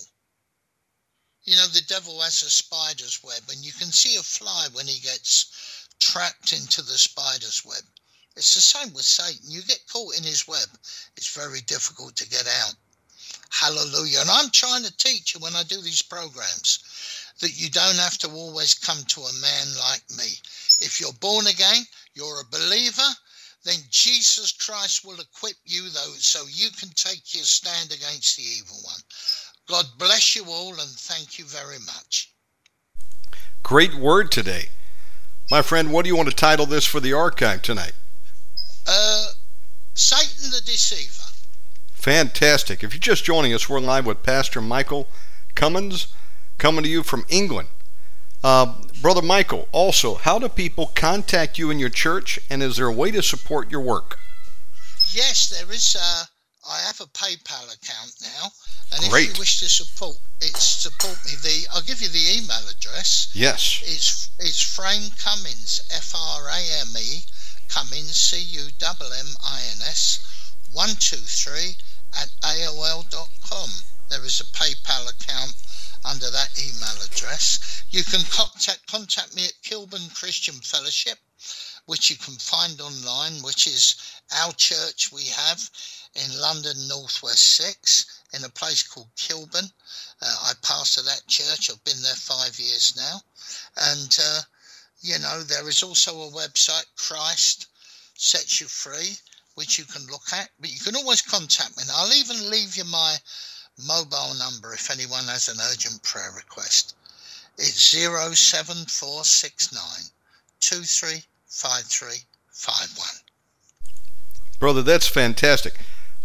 [1.43, 4.87] You know, the devil has a spider's web, and you can see a fly when
[4.87, 7.83] he gets trapped into the spider's web.
[8.35, 9.49] It's the same with Satan.
[9.49, 10.69] You get caught in his web,
[11.17, 12.75] it's very difficult to get out.
[13.49, 14.21] Hallelujah.
[14.21, 16.79] And I'm trying to teach you when I do these programs
[17.39, 20.39] that you don't have to always come to a man like me.
[20.81, 23.15] If you're born again, you're a believer,
[23.65, 28.43] then Jesus Christ will equip you, though, so you can take your stand against the
[28.43, 29.01] evil one.
[29.67, 32.33] God bless you all and thank you very much.
[33.63, 34.69] Great word today.
[35.51, 37.93] My friend, what do you want to title this for the archive tonight?
[38.87, 39.27] Uh,
[39.93, 41.23] Satan the Deceiver.
[41.91, 42.83] Fantastic.
[42.83, 45.07] If you're just joining us, we're live with Pastor Michael
[45.53, 46.07] Cummins,
[46.57, 47.67] coming to you from England.
[48.43, 52.87] Uh, Brother Michael, also, how do people contact you in your church, and is there
[52.87, 54.19] a way to support your work?
[55.13, 55.95] Yes, there is.
[55.95, 56.25] Uh,
[56.69, 58.51] I have a PayPal account now,
[58.91, 59.29] and Great.
[59.29, 61.31] if you wish to support it, support me.
[61.41, 63.31] The I'll give you the email address.
[63.33, 63.81] Yes.
[63.85, 67.23] It's it's Frame Cummins F R A M E
[67.69, 71.77] Cummins C U M M I N S one two three
[72.19, 73.69] at AOL.com.
[74.09, 75.55] There is a PayPal account
[76.05, 77.83] under that email address.
[77.89, 81.17] You can contact contact me at Kilburn Christian Fellowship,
[81.85, 83.95] which you can find online, which is
[84.43, 85.69] our church we have
[86.15, 89.65] in London Northwest Six in a place called Kilburn.
[90.21, 91.69] Uh, I pastor that church.
[91.69, 93.21] I've been there five years now.
[93.77, 94.41] And, uh,
[95.01, 97.67] you know, there is also a website, Christ
[98.15, 99.17] Sets You Free,
[99.55, 100.49] which you can look at.
[100.59, 101.83] But you can always contact me.
[101.83, 103.17] And I'll even leave you my
[103.87, 106.95] mobile number if anyone has an urgent prayer request.
[107.57, 110.11] It's 07469
[110.59, 113.07] 235351.
[114.59, 115.75] Brother, that's fantastic.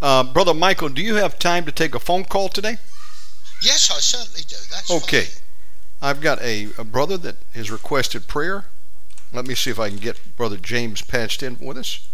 [0.02, 2.76] Uh, Brother Michael, do you have time to take a phone call today?
[3.62, 4.56] Yes, I certainly do.
[4.70, 5.22] That's Okay.
[5.22, 5.42] fine.
[6.02, 8.66] I've got a, a brother that has requested prayer.
[9.32, 12.06] Let me see if I can get Brother James patched in with us.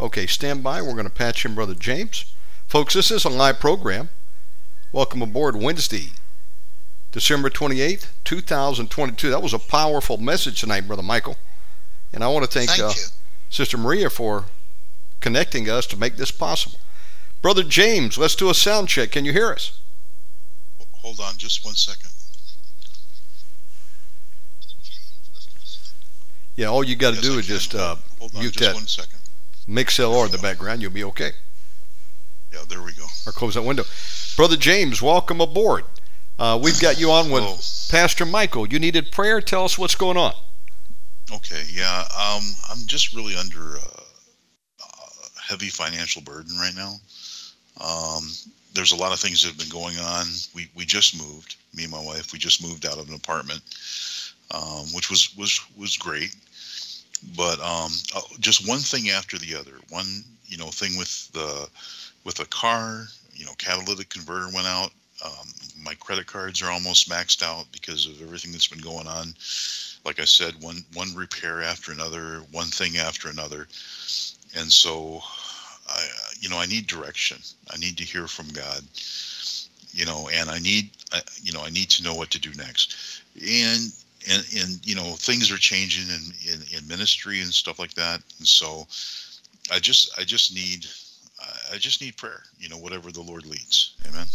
[0.00, 0.80] Okay, stand by.
[0.80, 2.24] We're going to patch in Brother James.
[2.66, 4.08] Folks, this is a live program.
[4.94, 6.10] Welcome aboard Wednesday,
[7.10, 9.28] December 28th, 2022.
[9.28, 11.36] That was a powerful message tonight, Brother Michael.
[12.12, 12.92] And I want to thank, Thank uh.
[13.50, 14.44] Sister Maria for
[15.18, 16.78] connecting us to make this possible.
[17.42, 19.10] Brother James, let's do a sound check.
[19.10, 19.80] Can you hear us?
[20.92, 22.10] Hold on just one second.
[26.54, 27.54] Yeah, all you got to Yes, do I is can.
[27.56, 29.18] just uh, Hold on mute just that one second.
[29.68, 30.82] MixLR in the background.
[30.82, 31.32] You'll be okay.
[32.54, 33.06] Yeah, there we go.
[33.26, 33.82] Or close that window.
[34.36, 35.84] Brother James, welcome aboard.
[36.38, 37.58] Uh, we've got you on with Hello.
[37.90, 38.68] Pastor Michael.
[38.68, 39.40] You needed prayer.
[39.40, 40.34] Tell us what's going on.
[41.32, 44.02] Okay, yeah, um, I'm just really under uh,
[44.80, 46.94] a heavy financial burden right now.
[47.80, 48.30] Um,
[48.72, 50.26] there's a lot of things that have been going on.
[50.54, 51.56] We we just moved.
[51.74, 52.32] Me and my wife.
[52.32, 53.62] We just moved out of an apartment,
[54.52, 56.36] um, which was was was great.
[57.36, 59.72] But um, uh, just one thing after the other.
[59.88, 61.68] One you know thing with the
[62.24, 64.90] with a car, you know, catalytic converter went out.
[65.24, 65.46] Um,
[65.82, 69.34] my credit cards are almost maxed out because of everything that's been going on.
[70.04, 73.68] Like I said, one one repair after another, one thing after another,
[74.56, 75.22] and so
[75.88, 76.06] I,
[76.40, 77.38] you know, I need direction.
[77.70, 78.82] I need to hear from God.
[79.92, 82.52] You know, and I need, I, you know, I need to know what to do
[82.54, 83.22] next.
[83.36, 83.92] And
[84.30, 88.20] and and you know, things are changing in in, in ministry and stuff like that.
[88.38, 88.86] And so,
[89.72, 90.86] I just I just need
[91.72, 92.42] I just need prayer.
[92.58, 93.96] You know, whatever the Lord leads.
[94.08, 94.26] Amen.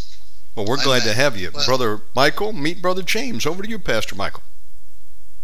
[0.56, 2.54] Well, we're glad to have you, well, brother Michael.
[2.54, 3.46] Meet brother James.
[3.46, 4.44] Over to you, Pastor Michael.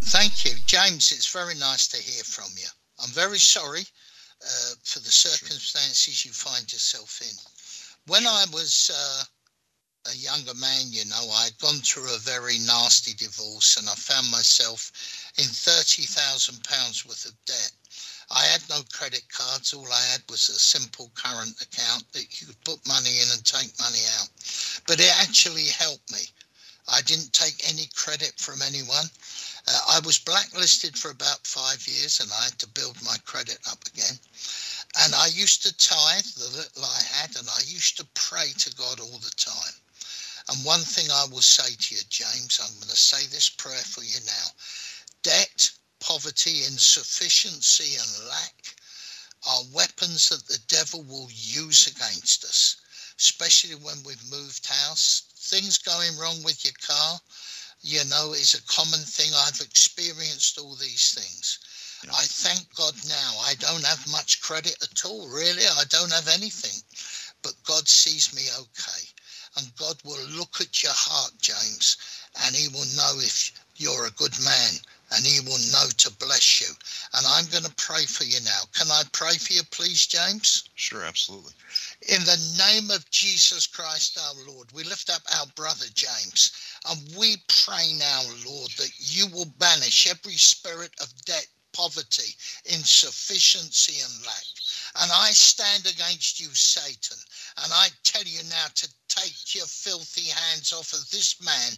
[0.03, 1.11] Thank you, James.
[1.11, 2.67] It's very nice to hear from you.
[3.01, 3.81] I'm very sorry
[4.43, 7.35] uh, for the circumstances you find yourself in.
[8.11, 9.23] When I was uh,
[10.11, 14.29] a younger man, you know, I'd gone through a very nasty divorce and I found
[14.29, 14.91] myself
[15.37, 17.71] in £30,000 worth of debt.
[18.31, 19.73] I had no credit cards.
[19.73, 23.45] All I had was a simple current account that you could put money in and
[23.45, 24.29] take money out.
[24.87, 26.25] But it actually helped me.
[26.87, 29.05] I didn't take any credit from anyone.
[29.67, 33.59] Uh, I was blacklisted for about five years and I had to build my credit
[33.69, 34.19] up again.
[35.01, 38.75] And I used to tithe the little I had and I used to pray to
[38.75, 39.73] God all the time.
[40.49, 43.77] And one thing I will say to you, James, I'm going to say this prayer
[43.77, 44.47] for you now.
[45.23, 45.71] Debt,
[46.05, 48.75] poverty, insufficiency, and lack
[49.49, 52.77] are weapons that the devil will use against us,
[53.17, 55.23] especially when we've moved house.
[55.35, 57.19] Things going wrong with your car,
[57.81, 59.31] you know, is a common thing.
[59.35, 61.59] I've experienced all these things.
[62.03, 62.11] Yeah.
[62.11, 63.39] I thank God now.
[63.41, 65.65] I don't have much credit at all, really.
[65.65, 66.81] I don't have anything.
[67.41, 69.03] But God sees me okay.
[69.57, 71.97] And God will look at your heart, James,
[72.43, 74.73] and He will know if you're a good man
[75.15, 76.67] and He will know to bless you.
[77.13, 78.61] And I'm going to pray for you now.
[78.73, 80.69] Can I pray for you, please, James?
[80.75, 81.53] Sure, absolutely.
[82.09, 86.51] In the name of Jesus Christ our Lord, we lift up our brother James.
[86.89, 92.35] And we pray now, Lord, that you will banish every spirit of debt, poverty,
[92.65, 94.43] insufficiency, and lack.
[95.01, 97.17] And I stand against you, Satan.
[97.63, 101.71] And I tell you now to take your filthy hands off of this man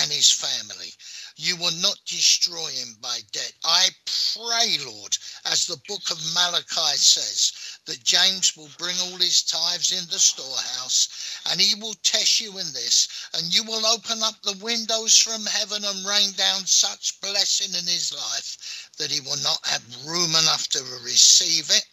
[0.00, 0.92] and his family.
[1.36, 3.52] You will not destroy him by debt.
[3.64, 3.88] I
[4.34, 7.52] pray, Lord, as the book of Malachi says,
[7.86, 12.58] that James will bring all his tithes in the storehouse, and he will test you
[12.58, 17.20] in this, and you will open up the windows from heaven and rain down such
[17.20, 21.84] blessing in his life that he will not have room enough to receive it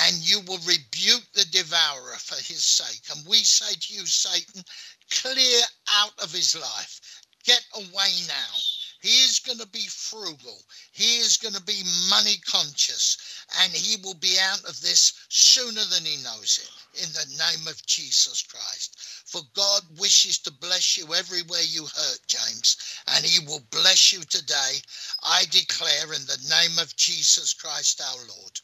[0.00, 3.02] and you will rebuke the devourer for his sake.
[3.14, 4.62] And we say to you, Satan,
[5.10, 5.60] clear
[6.00, 7.00] out of his life.
[7.44, 8.54] Get away now.
[9.02, 10.62] He is going to be frugal.
[10.92, 13.44] He is going to be money conscious.
[13.60, 17.02] And he will be out of this sooner than he knows it.
[17.02, 19.24] In the name of Jesus Christ.
[19.26, 22.76] For God wishes to bless you everywhere you hurt, James.
[23.08, 24.80] And he will bless you today.
[25.24, 28.60] I declare in the name of Jesus Christ our Lord.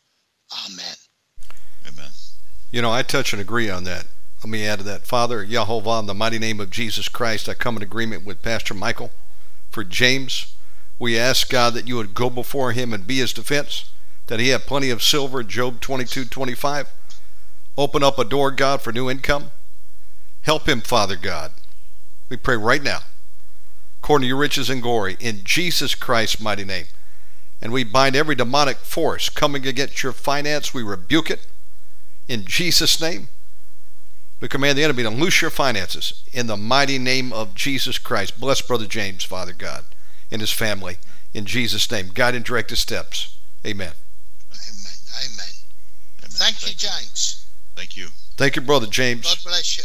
[0.67, 0.97] Amen.
[1.89, 2.11] Amen.
[2.71, 4.07] You know, I touch and agree on that.
[4.45, 5.07] Let me add to that.
[5.07, 8.75] Father, Yahovah, in the mighty name of Jesus Christ, I come in agreement with Pastor
[8.75, 9.11] Michael
[9.71, 10.55] for James.
[10.99, 13.91] We ask God that you would go before him and be his defense,
[14.27, 16.89] that he have plenty of silver, Job 22, 25.
[17.77, 19.51] Open up a door, God, for new income.
[20.43, 21.53] Help him, Father God.
[22.29, 23.01] We pray right now,
[24.03, 26.87] according to your riches and glory, in Jesus Christ's mighty name.
[27.63, 30.75] And we bind every demonic force coming against your finance.
[30.75, 31.47] We rebuke it
[32.29, 33.29] in Jesus' name.
[34.41, 38.39] We command the enemy to loose your finances in the mighty name of Jesus Christ.
[38.39, 39.85] Bless Brother James, Father God,
[40.31, 40.99] and his family.
[41.35, 43.37] In Jesus' name, guide and direct his steps.
[43.67, 43.93] Amen.
[44.53, 44.93] Amen.
[45.25, 45.47] Amen.
[46.21, 46.31] Amen.
[46.31, 47.47] Thank, Thank you, James.
[47.75, 48.09] Thank you.
[48.37, 49.23] Thank you, Brother James.
[49.23, 49.85] God bless you.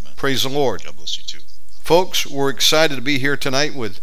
[0.00, 0.14] Amen.
[0.16, 0.84] Praise the Lord.
[0.84, 1.44] God bless you too.
[1.82, 4.00] Folks, we're excited to be here tonight with,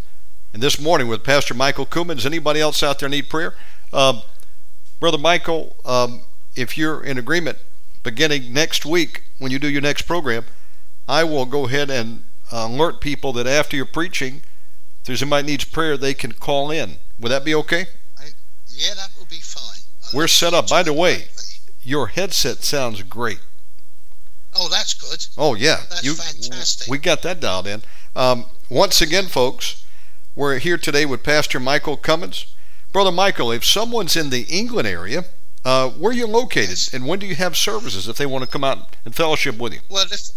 [0.53, 3.55] and this morning with Pastor Michael Does Anybody else out there need prayer?
[3.91, 4.21] Uh,
[4.99, 6.21] Brother Michael, um,
[6.55, 7.57] if you're in agreement,
[8.03, 10.45] beginning next week when you do your next program,
[11.07, 14.41] I will go ahead and uh, alert people that after your preaching,
[15.01, 16.97] if there's anybody needs prayer, they can call in.
[17.19, 17.87] Would that be okay?
[18.17, 18.25] I,
[18.67, 19.81] yeah, that will be fine.
[20.03, 20.69] I'll We're set up.
[20.69, 21.25] By the way,
[21.81, 23.39] your headset sounds great.
[24.55, 25.25] Oh, that's good.
[25.37, 25.81] Oh, yeah.
[25.89, 26.89] That's you, fantastic.
[26.89, 27.81] We got that dialed in.
[28.15, 29.83] Um, once again, folks,
[30.35, 32.47] we're here today with Pastor Michael Cummins.
[32.91, 35.25] Brother Michael, if someone's in the England area,
[35.65, 38.49] uh, where are you located, and when do you have services if they want to
[38.49, 39.79] come out and fellowship with you?
[39.89, 40.29] Well, if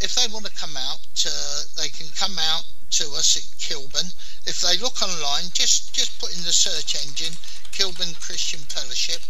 [0.00, 4.10] if they want to come out, uh, they can come out to us at Kilburn.
[4.44, 7.36] If they look online, just just put in the search engine
[7.72, 9.22] Kilburn Christian Fellowship,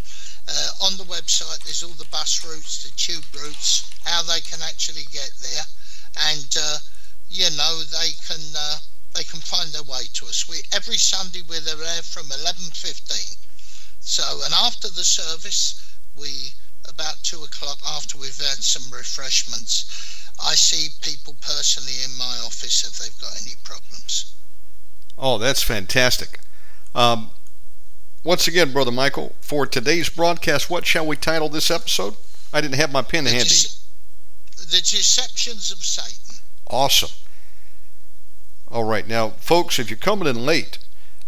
[0.49, 4.61] Uh, on the website, there's all the bus routes, the tube routes, how they can
[4.63, 5.65] actually get there,
[6.35, 6.79] and uh,
[7.31, 8.79] you know they can uh,
[9.15, 10.49] they can find their way to us.
[10.49, 13.37] We every Sunday we're there from 11:15.
[14.03, 16.51] So, and after the service, we
[16.89, 22.85] about two o'clock after we've had some refreshments, I see people personally in my office
[22.85, 24.35] if they've got any problems.
[25.17, 26.41] Oh, that's fantastic.
[26.95, 27.31] Um,
[28.25, 32.17] once again, Brother Michael, for today's broadcast, what shall we title this episode?
[32.53, 33.47] I didn't have my pen The, handy.
[33.47, 33.83] dece-
[34.57, 36.37] the deceptions of Satan.
[36.69, 37.11] Awesome.
[38.69, 40.79] All right, now, folks, if you're coming in late,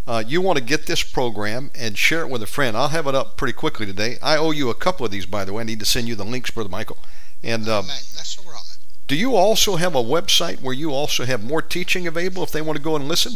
[0.06, 2.76] uh, you want to get this program and share it with a friend.
[2.76, 4.18] I'll have it up pretty quickly today.
[4.22, 5.62] I owe you a couple of these, by the way.
[5.62, 6.98] I need to send you the links, Brother Michael.
[7.42, 7.86] And um.
[7.86, 8.60] That's all right.
[9.08, 12.62] do you also have a website where you also have more teaching available if they
[12.62, 13.34] want to go and listen?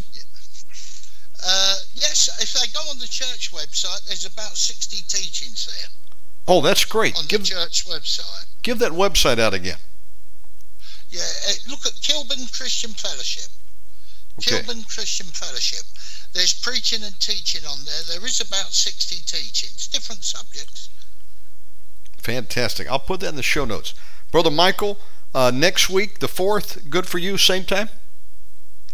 [1.45, 5.89] Uh, yes, if they go on the church website, there's about 60 teachings there
[6.49, 7.16] Oh, that's great.
[7.16, 8.47] on Give the church website.
[8.62, 9.78] give that website out again.
[11.11, 13.51] Yeah, uh, look at Kilburn Christian Fellowship.
[14.39, 14.62] Okay.
[14.62, 15.85] Kilburn Christian Fellowship.
[16.32, 18.02] There's preaching and teaching on there.
[18.19, 20.89] There is about 60 teachings, different subjects.
[22.19, 22.89] Fantastic.
[22.89, 23.94] I'll put that in the show notes.
[24.31, 24.98] Brother Michael,
[25.35, 27.89] uh, next week, the 4th, good for you, same time?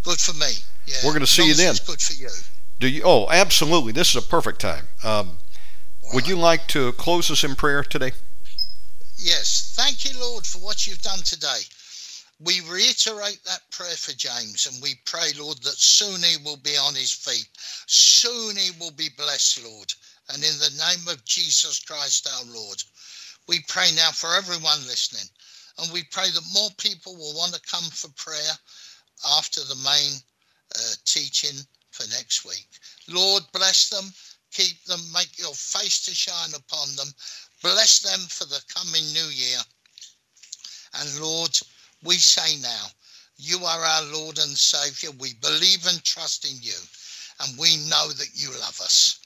[0.04, 0.52] Good for me.
[0.86, 0.96] Yeah.
[1.04, 1.74] We're gonna see you then.
[1.86, 2.28] Good for you.
[2.78, 3.02] Do you?
[3.04, 3.92] Oh, absolutely.
[3.92, 4.88] This is a perfect time.
[5.02, 5.38] Um,
[6.12, 8.12] would you like to close us in prayer today?
[9.16, 9.72] Yes.
[9.74, 11.60] Thank you, Lord, for what you've done today.
[12.44, 16.76] We reiterate that prayer for James and we pray, Lord, that soon he will be
[16.76, 17.48] on his feet.
[17.86, 19.92] Soon he will be blessed, Lord.
[20.28, 22.82] And in the name of Jesus Christ our Lord,
[23.48, 25.28] we pray now for everyone listening.
[25.78, 28.52] And we pray that more people will want to come for prayer
[29.38, 30.12] after the main
[30.74, 31.58] uh, teaching
[31.92, 32.68] for next week.
[33.08, 34.12] Lord, bless them,
[34.50, 37.08] keep them, make your face to shine upon them,
[37.62, 39.58] bless them for the coming new year.
[41.00, 41.58] And Lord,
[42.04, 42.86] we say now,
[43.36, 45.12] you are our Lord and Saviour.
[45.18, 46.78] We believe and trust in you,
[47.40, 49.18] and we know that you love us.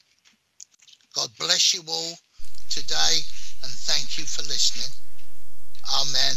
[1.13, 2.13] God bless you all
[2.69, 3.17] today,
[3.63, 4.89] and thank you for listening.
[6.01, 6.35] Amen.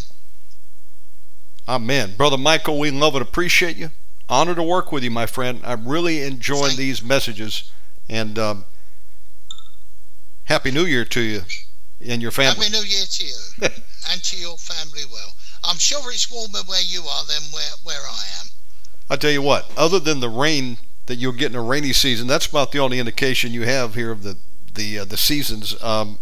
[1.68, 2.14] Amen.
[2.16, 3.90] Brother Michael, we love and appreciate you.
[4.28, 5.60] Honor to work with you, my friend.
[5.64, 7.70] I'm really enjoying Thank- these messages.
[8.08, 8.64] And um,
[10.44, 11.42] Happy New Year to you
[12.04, 12.66] and your family.
[12.66, 13.36] Happy New Year to you
[14.10, 15.02] and to your family.
[15.10, 15.32] Well,
[15.64, 18.46] I'm sure it's warmer where you are than where, where I am.
[19.10, 22.26] I'll tell you what, other than the rain that you'll get in a rainy season,
[22.26, 24.38] that's about the only indication you have here of the
[24.74, 25.80] the uh, the seasons.
[25.82, 26.18] Um,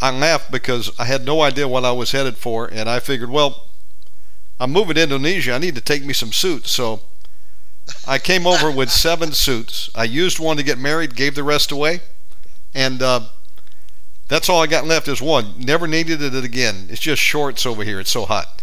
[0.00, 3.30] I laughed because I had no idea what I was headed for, and I figured,
[3.30, 3.68] well,
[4.60, 5.52] I'm moving to Indonesia.
[5.52, 7.00] I need to take me some suits, so
[8.06, 9.90] I came over with seven suits.
[9.94, 12.00] I used one to get married, gave the rest away,
[12.74, 13.20] and uh,
[14.28, 15.54] that's all I got left is one.
[15.58, 16.86] Never needed it again.
[16.90, 18.00] It's just shorts over here.
[18.00, 18.62] It's so hot.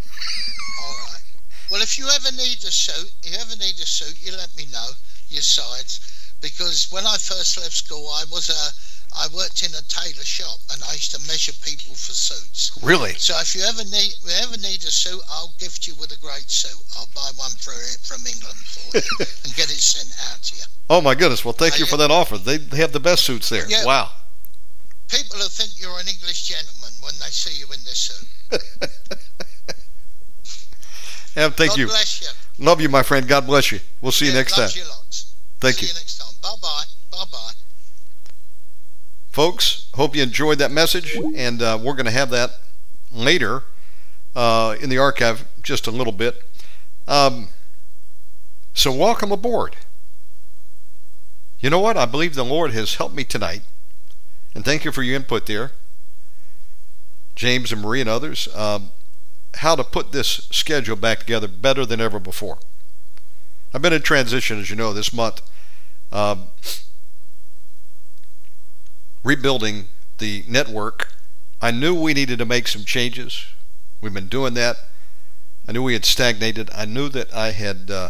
[0.81, 1.21] All right.
[1.69, 4.55] Well, if you ever need a suit, if you ever need a suit, you let
[4.57, 4.89] me know
[5.29, 5.99] your size,
[6.41, 10.57] because when I first left school, I was a I worked in a tailor shop
[10.71, 12.71] and I used to measure people for suits.
[12.81, 13.13] Really?
[13.15, 16.11] So if you ever need if you ever need a suit, I'll gift you with
[16.11, 16.79] a great suit.
[16.97, 17.73] I'll buy one for
[18.03, 19.03] from England for you
[19.43, 20.63] and get it sent out to you.
[20.89, 21.43] Oh my goodness!
[21.43, 22.37] Well, thank you for that offer.
[22.37, 23.67] They they have the best suits there.
[23.67, 23.85] Yeah.
[23.85, 24.11] Wow.
[25.11, 28.27] People who think you're an English gentleman when they see you in this suit.
[31.35, 31.87] Em, thank God you.
[31.87, 32.27] bless you.
[32.65, 33.27] Love you, my friend.
[33.27, 33.79] God bless you.
[34.01, 34.69] We'll see you next time.
[34.73, 35.33] you lots.
[35.59, 35.89] Thank see you.
[35.89, 36.33] you next time.
[36.41, 36.83] Bye bye.
[37.11, 37.51] Bye bye.
[39.31, 42.51] Folks, hope you enjoyed that message, and uh, we're going to have that
[43.11, 43.63] later
[44.35, 46.43] uh, in the archive just a little bit.
[47.07, 47.47] Um,
[48.73, 49.77] so, welcome aboard.
[51.59, 51.95] You know what?
[51.95, 53.61] I believe the Lord has helped me tonight,
[54.53, 55.71] and thank you for your input there,
[57.35, 58.91] James and Marie and others, um,
[59.55, 62.59] how to put this schedule back together better than ever before.
[63.73, 65.41] I've been in transition, as you know, this month.
[66.11, 66.47] Um,
[69.23, 69.87] rebuilding
[70.17, 71.13] the network.
[71.61, 73.45] I knew we needed to make some changes.
[74.01, 74.77] We've been doing that.
[75.67, 76.69] I knew we had stagnated.
[76.75, 78.09] I knew that I had uh,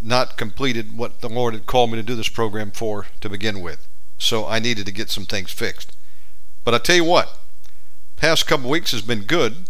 [0.00, 3.60] not completed what the Lord had called me to do this program for to begin
[3.60, 3.88] with.
[4.22, 5.96] So I needed to get some things fixed.
[6.64, 7.40] But I tell you what,
[8.16, 9.68] past couple weeks has been good,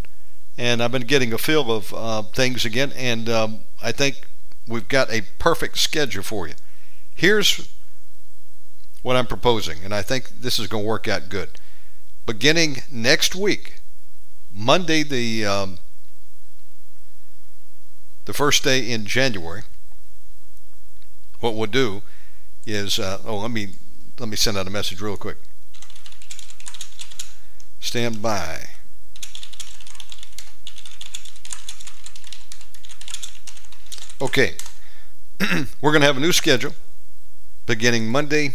[0.59, 4.29] and I've been getting a feel of uh, things again, and um, I think
[4.69, 6.55] we've got a perfect schedule for you.
[7.15, 7.73] Here's
[9.01, 11.59] what I'm proposing, and I think this is going to work out good.
[12.27, 13.77] Beginning next week,
[14.53, 15.79] Monday, the um,
[18.27, 19.63] the first day in January,
[21.41, 22.03] what we'll do
[22.67, 23.71] is uh, oh let me
[24.23, 25.37] let me send out a message real quick.
[27.81, 28.67] Stand by.
[34.21, 34.55] Okay,
[35.81, 36.73] we're going to have a new schedule
[37.67, 38.55] beginning Monday,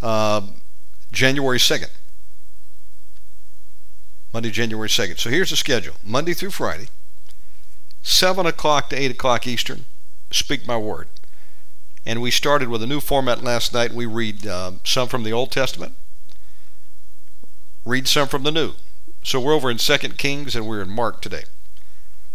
[0.00, 0.40] uh,
[1.12, 1.90] January 2nd.
[4.32, 5.18] Monday, January 2nd.
[5.18, 6.88] So here's the schedule Monday through Friday,
[8.02, 9.84] 7 o'clock to 8 o'clock Eastern.
[10.30, 11.08] Speak my word.
[12.06, 13.92] And we started with a new format last night.
[13.92, 15.94] We read uh, some from the Old Testament,
[17.84, 18.72] read some from the New.
[19.22, 21.44] So we're over in Second Kings and we're in Mark today.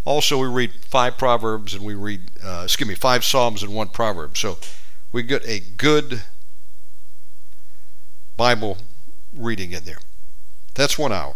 [0.05, 3.89] Also, we read five Proverbs and we read, uh, excuse me, five Psalms and one
[3.89, 4.37] Proverb.
[4.37, 4.57] So
[5.11, 6.23] we get a good
[8.37, 8.77] Bible
[9.35, 9.99] reading in there.
[10.73, 11.35] That's one hour.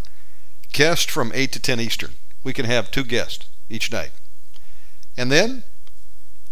[0.72, 2.12] Guest from 8 to 10 Eastern.
[2.44, 4.12] We can have two guests each night.
[5.16, 5.64] And then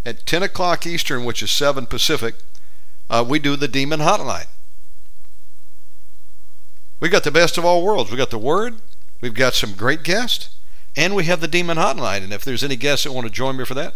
[0.04, 2.36] at 10 o'clock Eastern, which is 7 Pacific,
[3.08, 4.46] uh, we do the Demon Hotline.
[7.00, 8.10] We got the best of all worlds.
[8.10, 8.76] We got the Word,
[9.20, 10.54] we've got some great guests,
[10.96, 12.22] and we have the Demon Hotline.
[12.22, 13.94] And if there's any guests that want to join me for that,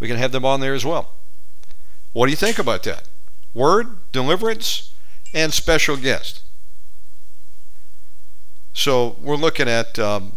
[0.00, 1.12] we can have them on there as well.
[2.12, 3.08] What do you think about that?
[3.54, 4.92] Word, deliverance,
[5.34, 6.42] and special guest.
[8.72, 10.32] So we're looking at um,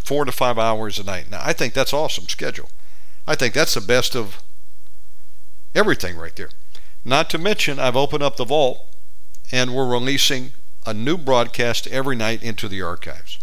[0.00, 1.30] four to five hours a night.
[1.30, 2.70] Now, I think that's awesome schedule.
[3.28, 4.42] I think that's the best of
[5.74, 6.48] everything right there.
[7.04, 8.86] Not to mention, I've opened up the vault
[9.52, 10.52] and we're releasing
[10.86, 13.38] a new broadcast every night into the archives.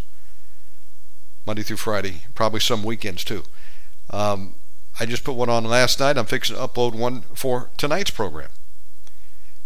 [1.45, 3.43] Monday through Friday, probably some weekends too.
[4.09, 4.55] Um,
[4.99, 6.17] I just put one on last night.
[6.17, 8.49] I'm fixing to upload one for tonight's program.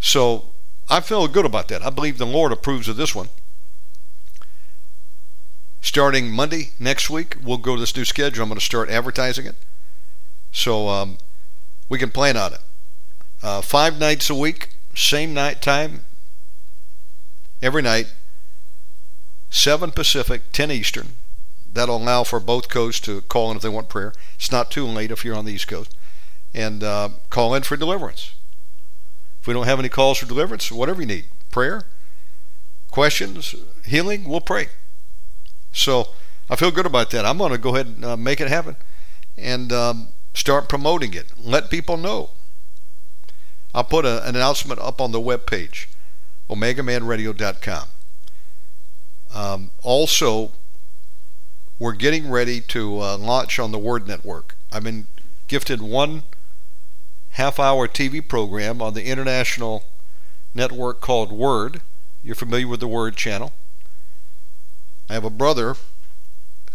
[0.02, 0.50] So
[0.90, 1.82] I feel good about that.
[1.82, 3.30] I believe the Lord approves of this one.
[5.80, 8.44] Starting Monday next week, we'll go to this new schedule.
[8.44, 9.56] I'm going to start advertising it.
[10.52, 11.18] So um,
[11.88, 12.60] we can plan on it.
[13.42, 16.06] Uh, five nights a week, same night time,
[17.62, 18.12] every night,
[19.50, 21.08] 7 Pacific, 10 Eastern.
[21.72, 24.14] That'll allow for both coasts to call in if they want prayer.
[24.36, 25.96] It's not too late if you're on the East Coast.
[26.54, 28.34] And uh, call in for deliverance.
[29.40, 31.84] If we don't have any calls for deliverance, whatever you need prayer,
[32.92, 33.56] questions,
[33.86, 34.70] healing, we'll pray.
[35.72, 36.10] So
[36.50, 37.26] I feel good about that.
[37.26, 38.76] I'm going to go ahead and uh, make it happen.
[39.38, 41.32] And um, Start promoting it.
[41.38, 42.32] Let people know.
[43.74, 45.90] I'll put a, an announcement up on the web page,
[46.50, 47.88] omegamanradio.com.
[49.34, 50.54] Um, also,
[51.78, 54.56] we're getting ready to uh, launch on the Word Network.
[54.72, 55.08] I've been
[55.48, 56.24] gifted one
[57.32, 59.86] half hour TV program on the international
[60.54, 61.82] network called Word.
[62.24, 63.54] You're familiar with the Word channel.
[65.10, 65.76] I have a brother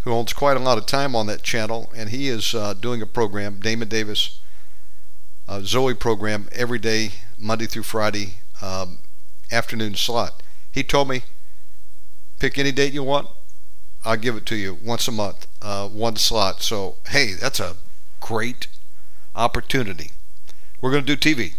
[0.05, 3.01] who owns quite a lot of time on that channel, and he is uh, doing
[3.01, 4.39] a program, Damon Davis,
[5.49, 8.99] uh, Zoe program, every day, Monday through Friday, um,
[9.51, 10.43] afternoon slot.
[10.71, 11.23] He told me,
[12.39, 13.29] pick any date you want,
[14.05, 16.63] I'll give it to you once a month, uh, one slot.
[16.63, 17.77] So, hey, that's a
[18.21, 18.67] great
[19.35, 20.11] opportunity.
[20.83, 21.55] We're going to do TV.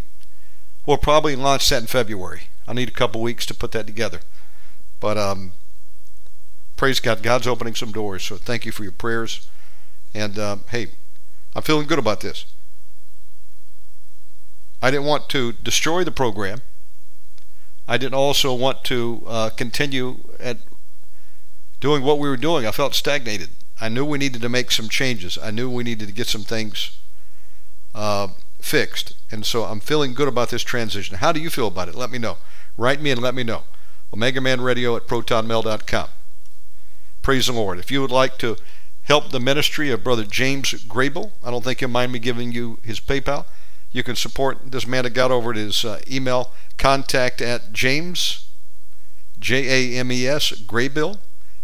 [0.86, 2.44] We'll probably launch that in February.
[2.68, 4.20] I need a couple weeks to put that together.
[5.00, 5.54] But um,
[6.76, 7.24] praise God.
[7.24, 8.24] God's opening some doors.
[8.24, 9.48] So thank you for your prayers.
[10.14, 10.88] And um, hey,
[11.56, 12.46] I'm feeling good about this.
[14.82, 16.62] I didn't want to destroy the program.
[17.88, 20.58] I didn't also want to uh, continue at
[21.80, 22.66] doing what we were doing.
[22.66, 23.50] I felt stagnated.
[23.80, 25.38] I knew we needed to make some changes.
[25.42, 26.98] I knew we needed to get some things
[27.94, 28.30] uh,
[28.60, 29.16] fixed.
[29.32, 31.18] And so I'm feeling good about this transition.
[31.18, 31.96] How do you feel about it?
[31.96, 32.38] Let me know.
[32.78, 33.64] Write me and let me know.
[34.14, 36.08] Omega Man Radio at protonmail.com.
[37.26, 37.80] Praise the Lord.
[37.80, 38.56] If you would like to
[39.06, 42.78] help the ministry of Brother James Graybeal, I don't think he'll mind me giving you
[42.84, 43.46] his PayPal.
[43.92, 48.48] You can support this man of God over at his uh, email contact at James,
[49.40, 51.18] J A M E S, Graybeal,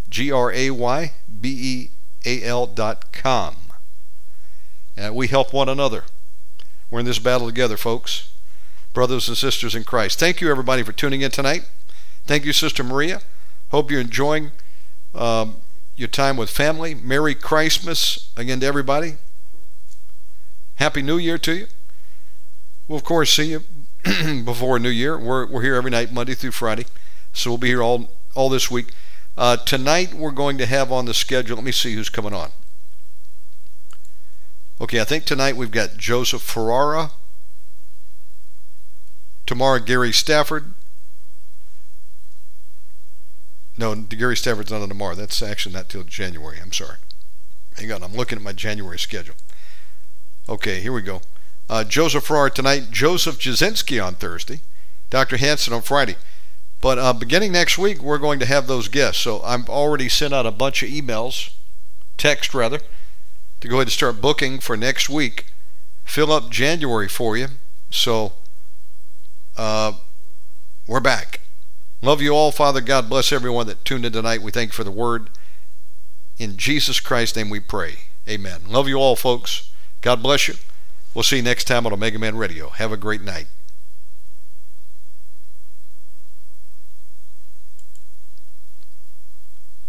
[0.10, 1.92] G R A Y B E
[2.26, 3.56] A L dot com.
[4.98, 6.06] And we help one another.
[6.90, 8.34] We're in this battle together, folks.
[8.94, 10.18] Brothers and sisters in Christ.
[10.18, 11.70] Thank you, everybody, for tuning in tonight.
[12.26, 13.22] Thank you, Sister Maria.
[13.70, 14.50] Hope you're enjoying
[15.14, 15.58] um,
[15.96, 16.96] your time with family.
[16.96, 19.16] Merry Christmas again to everybody.
[20.76, 21.68] Happy New Year to you.
[22.88, 23.64] We'll, of course, see you
[24.44, 25.18] before New Year.
[25.18, 26.86] We're, we're here every night, Monday through Friday.
[27.34, 28.94] So we'll be here all, all this week.
[29.38, 32.52] Uh, tonight, we're going to have on the schedule, let me see who's coming on.
[34.82, 37.12] Okay, I think tonight we've got Joseph Ferrara.
[39.46, 40.74] Tomorrow, Gary Stafford.
[43.82, 45.16] No, Gary Stafford's not on tomorrow.
[45.16, 46.60] That's actually not till January.
[46.62, 46.98] I'm sorry.
[47.78, 49.34] Hang on, I'm looking at my January schedule.
[50.48, 51.22] Okay, here we go.
[51.68, 54.60] Uh, Joseph Farrar tonight, Joseph Jasinski on Thursday,
[55.10, 55.38] Dr.
[55.38, 56.16] Hanson on Friday.
[56.80, 59.24] But uh, beginning next week, we're going to have those guests.
[59.24, 61.52] So I've already sent out a bunch of emails,
[62.18, 62.82] text rather,
[63.62, 65.48] to go ahead and start booking for next week.
[66.04, 67.48] Fill up January for you.
[67.90, 68.34] So
[69.58, 69.94] uh,
[70.86, 71.40] we're back.
[72.02, 72.82] Love you all, Father.
[72.82, 74.42] God bless everyone that tuned in tonight.
[74.42, 75.30] We thank you for the word.
[76.40, 78.00] In Jesus Christ's name we pray.
[78.28, 78.62] Amen.
[78.68, 79.72] Love you all, folks.
[80.02, 80.56] God bless you.
[81.14, 82.70] We'll see you next time on Omega Man Radio.
[82.70, 83.48] Have a great night.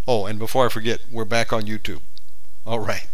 [0.06, 2.00] Oh, and before I forget, we're back on YouTube.
[2.66, 3.06] All right.